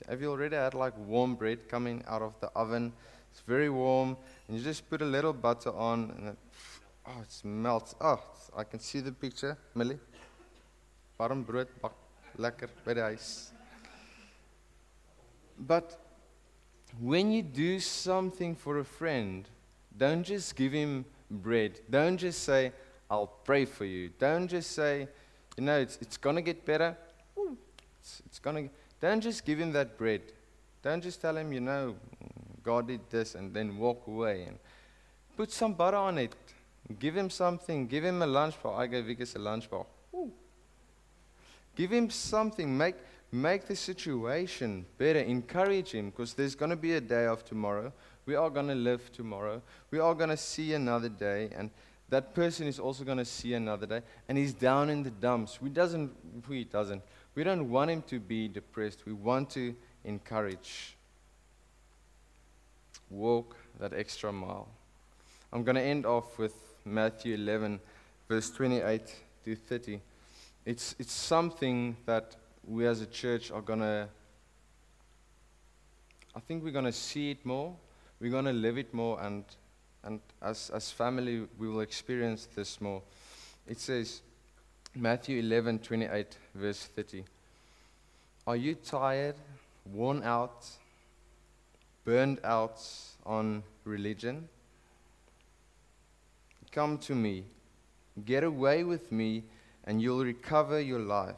have 0.08 0.22
you 0.22 0.32
already 0.32 0.56
had 0.56 0.74
like 0.74 0.94
warm 0.98 1.36
bread 1.36 1.68
coming 1.68 2.04
out 2.08 2.22
of 2.22 2.40
the 2.40 2.48
oven? 2.56 2.94
It's 3.32 3.42
very 3.42 3.70
warm, 3.70 4.16
and 4.48 4.58
you 4.58 4.64
just 4.64 4.90
put 4.90 5.02
a 5.02 5.06
little 5.06 5.34
butter 5.34 5.74
on, 5.74 6.14
and 6.18 6.28
it, 6.30 6.38
oh, 7.06 7.22
it 7.22 7.46
melts. 7.46 7.96
Oh, 8.00 8.22
I 8.56 8.64
can 8.64 8.80
see 8.80 9.02
the 9.02 9.12
picture, 9.12 9.58
Millie. 9.74 10.00
Warm 11.20 11.44
bak 11.44 11.92
lekker 12.38 12.70
die 12.86 13.12
huis. 13.12 13.52
But 15.58 16.05
when 17.00 17.32
you 17.32 17.42
do 17.42 17.80
something 17.80 18.56
for 18.56 18.80
a 18.80 18.86
friend, 18.86 19.48
don't 19.98 20.24
just 20.24 20.56
give 20.56 20.72
him 20.72 21.06
bread. 21.30 21.80
Don't 21.90 22.18
just 22.18 22.44
say, 22.44 22.72
I'll 23.10 23.28
pray 23.28 23.66
for 23.66 23.86
you. 23.86 24.12
Don't 24.20 24.48
just 24.48 24.72
say, 24.72 25.08
you 25.58 25.64
know, 25.64 25.80
it's, 25.80 25.98
it's 26.02 26.18
going 26.18 26.36
to 26.36 26.42
get 26.42 26.66
better. 26.66 26.98
It's, 28.00 28.22
it's 28.26 28.40
going 28.40 28.70
to. 28.70 28.74
Don't 29.02 29.22
just 29.22 29.46
give 29.46 29.60
him 29.60 29.72
that 29.74 29.98
bread. 29.98 30.22
Don't 30.82 31.02
just 31.02 31.22
tell 31.22 31.36
him, 31.38 31.52
you 31.52 31.60
know, 31.60 31.96
God 32.64 32.88
did 32.88 33.02
this 33.10 33.36
and 33.36 33.54
then 33.54 33.78
walk 33.78 34.08
away. 34.08 34.44
And 34.44 34.58
put 35.38 35.52
some 35.52 35.74
butter 35.74 35.98
on 35.98 36.18
it. 36.18 36.36
Give 37.00 37.16
him 37.16 37.30
something. 37.30 37.88
Give 37.88 38.04
him 38.04 38.22
a 38.22 38.28
lunch. 38.28 38.56
I 38.66 38.88
gave 38.88 39.06
Vickers 39.06 39.36
a 39.36 39.40
lunch. 39.40 39.68
Give 41.76 41.92
him 41.92 42.10
something. 42.10 42.78
Make 42.78 42.96
make 43.32 43.68
the 43.68 43.76
situation 43.76 44.86
better. 44.98 45.20
Encourage 45.20 45.92
him 45.92 46.10
because 46.10 46.34
there's 46.34 46.56
going 46.56 46.72
to 46.72 46.76
be 46.76 46.94
a 46.94 47.02
day 47.02 47.26
of 47.26 47.44
tomorrow. 47.46 47.92
We 48.26 48.36
are 48.36 48.50
going 48.50 48.68
to 48.68 48.76
live 48.76 49.12
tomorrow. 49.12 49.62
We 49.92 50.00
are 50.00 50.16
going 50.16 50.30
to 50.30 50.38
see 50.38 50.74
another 50.74 51.10
day. 51.10 51.50
And 51.56 51.70
that 52.10 52.34
person 52.34 52.68
is 52.68 52.80
also 52.80 53.04
going 53.04 53.18
to 53.18 53.26
see 53.26 53.54
another 53.54 53.86
day. 53.86 54.02
And 54.28 54.38
he's 54.38 54.54
down 54.54 54.90
in 54.90 55.04
the 55.04 55.12
dumps. 55.12 55.62
We, 55.62 55.70
doesn't, 55.70 56.12
we, 56.48 56.64
doesn't. 56.64 57.02
we 57.36 57.44
don't 57.44 57.70
want 57.70 57.92
him 57.92 58.02
to 58.04 58.20
be 58.20 58.48
depressed. 58.48 59.06
We 59.06 59.14
want 59.14 59.50
to 59.52 59.76
encourage. 60.04 60.96
Walk 63.10 63.56
that 63.80 63.94
extra 63.94 64.32
mile. 64.32 64.68
I'm 65.52 65.64
going 65.64 65.76
to 65.76 65.82
end 65.82 66.06
off 66.06 66.38
with 66.38 66.54
Matthew 66.86 67.36
11, 67.36 67.80
verse 68.28 68.50
28 68.52 69.02
to 69.46 69.56
30. 69.56 70.00
It's, 70.66 70.96
it's 70.98 71.14
something 71.14 71.96
that 72.06 72.36
we 72.68 72.88
as 72.88 73.02
a 73.02 73.06
church 73.06 73.52
are 73.52 73.62
going 73.62 73.80
to, 73.80 74.08
I 76.36 76.40
think 76.40 76.64
we're 76.64 76.72
going 76.72 76.86
to 76.86 76.92
see 76.92 77.32
it 77.32 77.46
more. 77.46 77.76
We're 78.20 78.32
going 78.32 78.46
to 78.46 78.54
live 78.54 78.78
it 78.78 78.94
more. 78.94 79.22
And, 79.22 79.44
and 80.04 80.20
as, 80.42 80.72
as 80.74 80.92
family, 80.92 81.48
we 81.58 81.68
will 81.70 81.82
experience 81.82 82.48
this 82.56 82.82
more. 82.82 83.02
It 83.68 83.80
says, 83.80 84.22
Matthew 84.96 85.40
11, 85.40 85.80
28, 85.80 86.38
verse 86.56 86.86
30. 86.86 87.24
Are 88.48 88.56
you 88.56 88.76
tired, 88.76 89.36
worn 89.92 90.24
out, 90.24 90.66
burned 92.04 92.40
out 92.44 92.82
on 93.26 93.64
religion? 93.84 94.48
Come 96.72 96.98
to 97.00 97.16
me. 97.16 97.44
Get 98.24 98.44
away 98.44 98.84
with 98.84 99.12
me, 99.12 99.44
and 99.86 100.02
you'll 100.02 100.24
recover 100.24 100.80
your 100.80 101.00
life. 101.00 101.36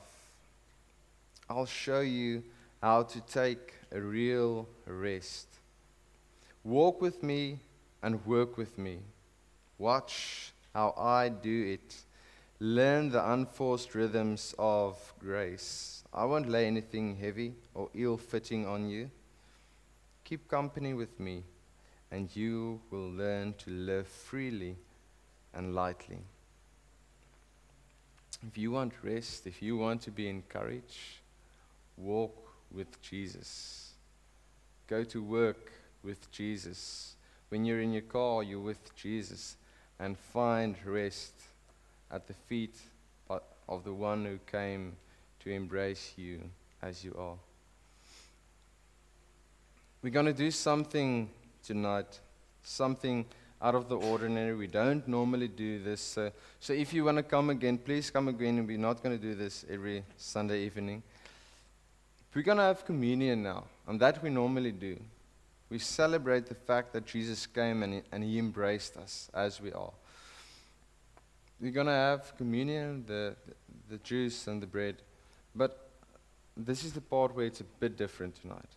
I'll 1.49 1.65
show 1.65 2.01
you 2.01 2.43
how 2.81 3.03
to 3.03 3.21
take 3.21 3.73
a 3.91 4.01
real 4.01 4.67
rest. 4.85 5.47
Walk 6.63 7.01
with 7.01 7.23
me 7.23 7.59
and 8.03 8.25
work 8.25 8.57
with 8.57 8.77
me. 8.77 8.99
Watch 9.77 10.51
how 10.73 10.93
I 10.97 11.29
do 11.29 11.67
it. 11.73 11.95
Learn 12.59 13.09
the 13.09 13.31
unforced 13.31 13.95
rhythms 13.95 14.53
of 14.59 15.13
grace. 15.19 16.03
I 16.13 16.25
won't 16.25 16.49
lay 16.49 16.67
anything 16.67 17.15
heavy 17.15 17.53
or 17.73 17.89
ill 17.93 18.17
fitting 18.17 18.67
on 18.67 18.89
you. 18.89 19.09
Keep 20.23 20.49
company 20.49 20.93
with 20.93 21.19
me, 21.19 21.43
and 22.11 22.35
you 22.35 22.81
will 22.89 23.09
learn 23.11 23.53
to 23.59 23.69
live 23.69 24.07
freely 24.07 24.75
and 25.53 25.73
lightly. 25.73 26.19
If 28.45 28.57
you 28.57 28.71
want 28.71 28.93
rest, 29.03 29.47
if 29.47 29.61
you 29.61 29.77
want 29.77 30.01
to 30.01 30.11
be 30.11 30.27
encouraged, 30.27 31.19
walk 31.97 32.49
with 32.71 33.01
Jesus. 33.01 33.91
Go 34.87 35.03
to 35.05 35.21
work 35.21 35.71
with 36.03 36.31
Jesus. 36.31 37.15
When 37.49 37.65
you're 37.65 37.81
in 37.81 37.93
your 37.93 38.03
car, 38.03 38.43
you're 38.43 38.59
with 38.59 38.95
Jesus. 38.95 39.57
And 39.99 40.17
find 40.17 40.75
rest 40.85 41.33
at 42.11 42.27
the 42.27 42.33
feet 42.33 42.75
of 43.29 43.83
the 43.83 43.93
one 43.93 44.25
who 44.25 44.39
came 44.49 44.95
to 45.41 45.51
embrace 45.51 46.13
you 46.15 46.39
as 46.81 47.03
you 47.03 47.15
are. 47.17 47.35
We're 50.01 50.11
going 50.11 50.27
to 50.27 50.33
do 50.33 50.51
something 50.51 51.29
tonight, 51.63 52.19
something 52.63 53.25
out 53.61 53.75
of 53.75 53.89
the 53.89 53.97
ordinary. 53.97 54.55
We 54.55 54.67
don't 54.67 55.05
normally 55.07 55.47
do 55.47 55.83
this. 55.83 56.01
so 56.59 56.73
if 56.73 56.93
you 56.93 57.03
want 57.03 57.17
to 57.17 57.23
come 57.23 57.49
again, 57.49 57.77
please 57.77 58.09
come 58.09 58.27
again. 58.27 58.65
We're 58.65 58.77
not 58.77 59.03
going 59.03 59.17
to 59.17 59.21
do 59.21 59.35
this 59.35 59.65
every 59.69 60.03
Sunday 60.15 60.61
evening. 60.61 61.03
We're 62.37 62.43
going 62.43 62.59
to 62.59 62.65
have 62.65 62.85
communion 62.85 63.41
now, 63.41 63.63
and 63.87 63.99
that 63.99 64.21
we 64.21 64.29
normally 64.29 64.71
do. 64.71 64.99
We 65.71 65.79
celebrate 65.79 66.45
the 66.45 66.53
fact 66.53 66.93
that 66.93 67.07
Jesus 67.07 67.47
came 67.47 67.81
and 67.81 67.95
he, 67.95 68.01
and 68.11 68.23
he 68.23 68.37
embraced 68.37 68.95
us 68.95 69.27
as 69.33 69.59
we 69.59 69.73
are. 69.73 69.91
we're 71.59 71.71
going 71.71 71.87
to 71.87 71.93
have 71.93 72.37
communion, 72.37 73.05
the, 73.07 73.35
the 73.89 73.97
juice 73.97 74.45
and 74.45 74.61
the 74.61 74.67
bread. 74.67 74.97
But 75.55 75.89
this 76.55 76.83
is 76.83 76.93
the 76.93 77.01
part 77.01 77.35
where 77.35 77.47
it's 77.47 77.61
a 77.61 77.69
bit 77.79 77.97
different 77.97 78.39
tonight. 78.39 78.69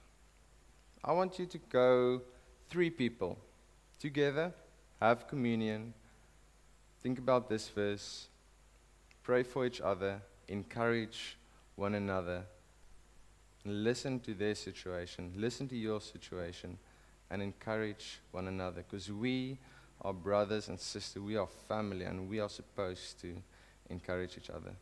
I 1.05 1.13
want 1.13 1.39
you 1.39 1.45
to 1.45 1.59
go 1.59 2.23
three 2.71 2.89
people 2.89 3.37
together, 4.01 4.55
have 5.03 5.29
communion, 5.29 5.93
think 7.03 7.19
about 7.19 7.51
this 7.51 7.69
verse, 7.69 8.29
pray 9.23 9.43
for 9.43 9.67
each 9.67 9.83
other, 9.83 10.23
encourage 10.49 11.37
one 11.77 11.95
another, 11.95 12.47
listen 13.65 14.21
to 14.21 14.35
their 14.35 14.55
situation, 14.55 15.33
listen 15.37 15.69
to 15.69 15.77
your 15.77 16.01
situation, 16.01 16.79
and 17.31 17.43
encourage 17.43 18.21
one 18.33 18.49
another. 18.49 18.83
Because 18.89 19.11
we 19.11 19.59
are 20.03 20.13
brothers 20.13 20.69
and 20.69 20.79
sisters, 20.79 21.23
we 21.23 21.37
are 21.37 21.47
family, 21.69 22.05
and 22.05 22.29
we 22.29 22.41
are 22.41 22.49
supposed 22.49 23.21
to 23.21 23.35
encourage 23.89 24.37
each 24.37 24.51
other. 24.51 24.73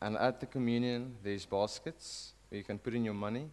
And 0.00 0.16
at 0.16 0.40
the 0.40 0.46
communion, 0.46 1.16
there's 1.22 1.44
baskets 1.44 2.32
where 2.48 2.58
you 2.58 2.64
can 2.64 2.78
put 2.78 2.94
in 2.94 3.04
your 3.04 3.14
money. 3.14 3.50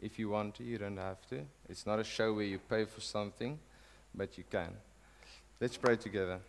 If 0.00 0.18
you 0.18 0.28
want 0.28 0.56
to, 0.56 0.64
you 0.64 0.78
don't 0.78 0.96
have 0.96 1.26
to. 1.28 1.44
It's 1.68 1.86
not 1.86 2.00
a 2.00 2.04
show 2.04 2.32
where 2.32 2.44
you 2.44 2.58
pay 2.58 2.84
for 2.84 3.00
something, 3.00 3.58
but 4.14 4.36
you 4.36 4.44
can. 4.50 4.72
Let's 5.60 5.76
pray 5.76 5.96
together. 5.96 6.40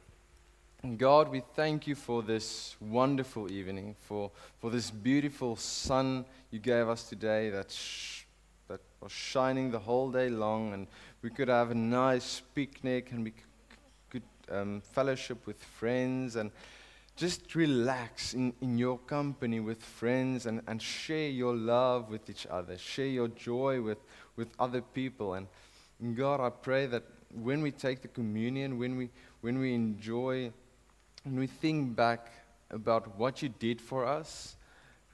God, 0.98 1.30
we 1.30 1.42
thank 1.56 1.88
you 1.88 1.96
for 1.96 2.22
this 2.22 2.76
wonderful 2.80 3.52
evening, 3.52 3.96
for, 4.02 4.30
for 4.60 4.70
this 4.70 4.92
beautiful 4.92 5.56
sun 5.56 6.26
you 6.52 6.60
gave 6.60 6.88
us 6.88 7.10
today 7.10 7.50
that, 7.50 7.72
sh- 7.72 8.26
that 8.68 8.82
was 9.02 9.12
shining 9.12 9.72
the 9.72 9.80
whole 9.80 10.12
day 10.12 10.30
long, 10.30 10.74
and 10.74 10.86
we 11.24 11.32
could 11.32 11.48
have 11.48 11.72
a 11.72 11.76
nice 11.76 12.42
picnic 12.54 13.12
and 13.12 13.24
we 13.24 13.32
c- 13.32 13.36
could 14.12 14.24
um, 14.52 14.80
fellowship 14.80 15.48
with 15.48 15.62
friends 15.64 16.36
and 16.36 16.52
just 17.16 17.56
relax 17.56 18.36
in, 18.36 18.54
in 18.62 18.78
your 18.78 19.00
company 19.00 19.60
with 19.60 19.82
friends 19.82 20.46
and, 20.46 20.62
and 20.68 20.80
share 20.80 21.30
your 21.30 21.56
love 21.56 22.12
with 22.12 22.30
each 22.30 22.46
other, 22.46 22.78
share 22.78 23.08
your 23.08 23.30
joy 23.30 23.82
with, 23.82 23.98
with 24.36 24.50
other 24.60 24.82
people. 24.82 25.34
And, 25.34 25.48
and 26.00 26.16
God, 26.16 26.40
I 26.40 26.52
pray 26.52 26.86
that 26.86 27.04
when 27.34 27.64
we 27.64 27.72
take 27.72 28.04
the 28.04 28.08
communion, 28.08 28.78
when 28.78 28.98
we, 28.98 29.10
when 29.42 29.58
we 29.58 29.74
enjoy, 29.74 30.52
when 31.26 31.40
we 31.40 31.48
think 31.48 31.96
back 31.96 32.32
about 32.70 33.18
what 33.18 33.42
you 33.42 33.50
did 33.50 33.82
for 33.82 34.06
us, 34.06 34.56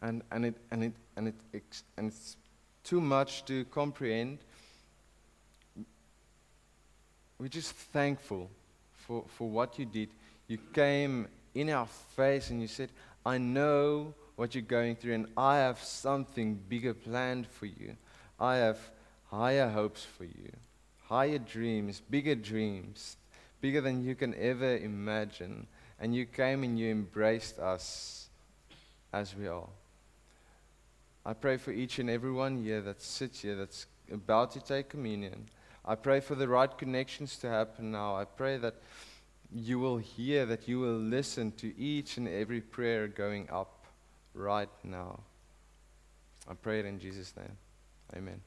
and, 0.02 0.22
and, 0.32 0.46
it, 0.46 0.56
and, 0.70 0.84
it, 0.84 0.94
and, 1.16 1.28
it, 1.30 1.84
and 1.98 2.08
it's 2.08 2.36
too 2.84 3.00
much 3.00 3.46
to 3.46 3.64
comprehend, 3.66 4.40
we're 7.40 7.48
just 7.48 7.72
thankful 7.72 8.50
for, 8.94 9.24
for 9.38 9.50
what 9.50 9.80
you 9.80 9.86
did. 9.86 10.10
You 10.48 10.58
came 10.74 11.28
in 11.56 11.70
our 11.70 11.88
face 11.88 12.50
and 12.50 12.62
you 12.62 12.68
said, 12.68 12.90
I 13.26 13.38
know 13.38 14.14
what 14.36 14.54
you're 14.54 14.64
going 14.64 14.98
through, 14.98 15.14
and 15.14 15.28
I 15.38 15.58
have 15.58 15.80
something 15.80 16.60
bigger 16.68 16.94
planned 16.94 17.48
for 17.48 17.68
you. 17.68 17.96
I 18.40 18.58
have 18.58 18.80
higher 19.30 19.70
hopes 19.70 20.04
for 20.04 20.26
you, 20.26 20.52
higher 21.08 21.38
dreams, 21.38 22.02
bigger 22.10 22.36
dreams, 22.36 23.16
bigger 23.62 23.80
than 23.80 24.04
you 24.04 24.16
can 24.16 24.36
ever 24.36 24.76
imagine. 24.78 25.68
And 26.02 26.16
you 26.16 26.26
came 26.26 26.64
and 26.64 26.78
you 26.78 26.90
embraced 26.90 27.60
us 27.60 28.28
as 29.14 29.36
we 29.36 29.48
are. 29.48 29.70
I 31.24 31.34
pray 31.34 31.58
for 31.58 31.72
each 31.72 32.00
and 32.00 32.10
every 32.10 32.32
one 32.32 32.64
here 32.64 32.82
that 32.82 33.02
sits 33.02 33.42
here 33.42 33.56
that's 33.56 33.86
about 34.12 34.52
to 34.54 34.60
take 34.60 34.90
communion. 34.90 35.48
I 35.86 35.94
pray 35.94 36.20
for 36.20 36.34
the 36.34 36.48
right 36.48 36.76
connections 36.76 37.38
to 37.38 37.50
happen 37.50 37.92
now. 37.92 38.16
I 38.16 38.26
pray 38.26 38.58
that 38.58 38.76
you 39.54 39.80
will 39.80 39.98
hear, 39.98 40.46
that 40.48 40.68
you 40.68 40.80
will 40.80 40.98
listen 40.98 41.52
to 41.54 41.78
each 41.78 42.18
and 42.18 42.28
every 42.28 42.62
prayer 42.62 43.08
going 43.08 43.48
up 43.52 43.86
right 44.34 44.70
now. 44.84 45.20
I 46.50 46.56
pray 46.56 46.80
it 46.80 46.86
in 46.86 47.00
Jesus' 47.00 47.34
name. 47.38 47.58
Amen. 48.16 48.42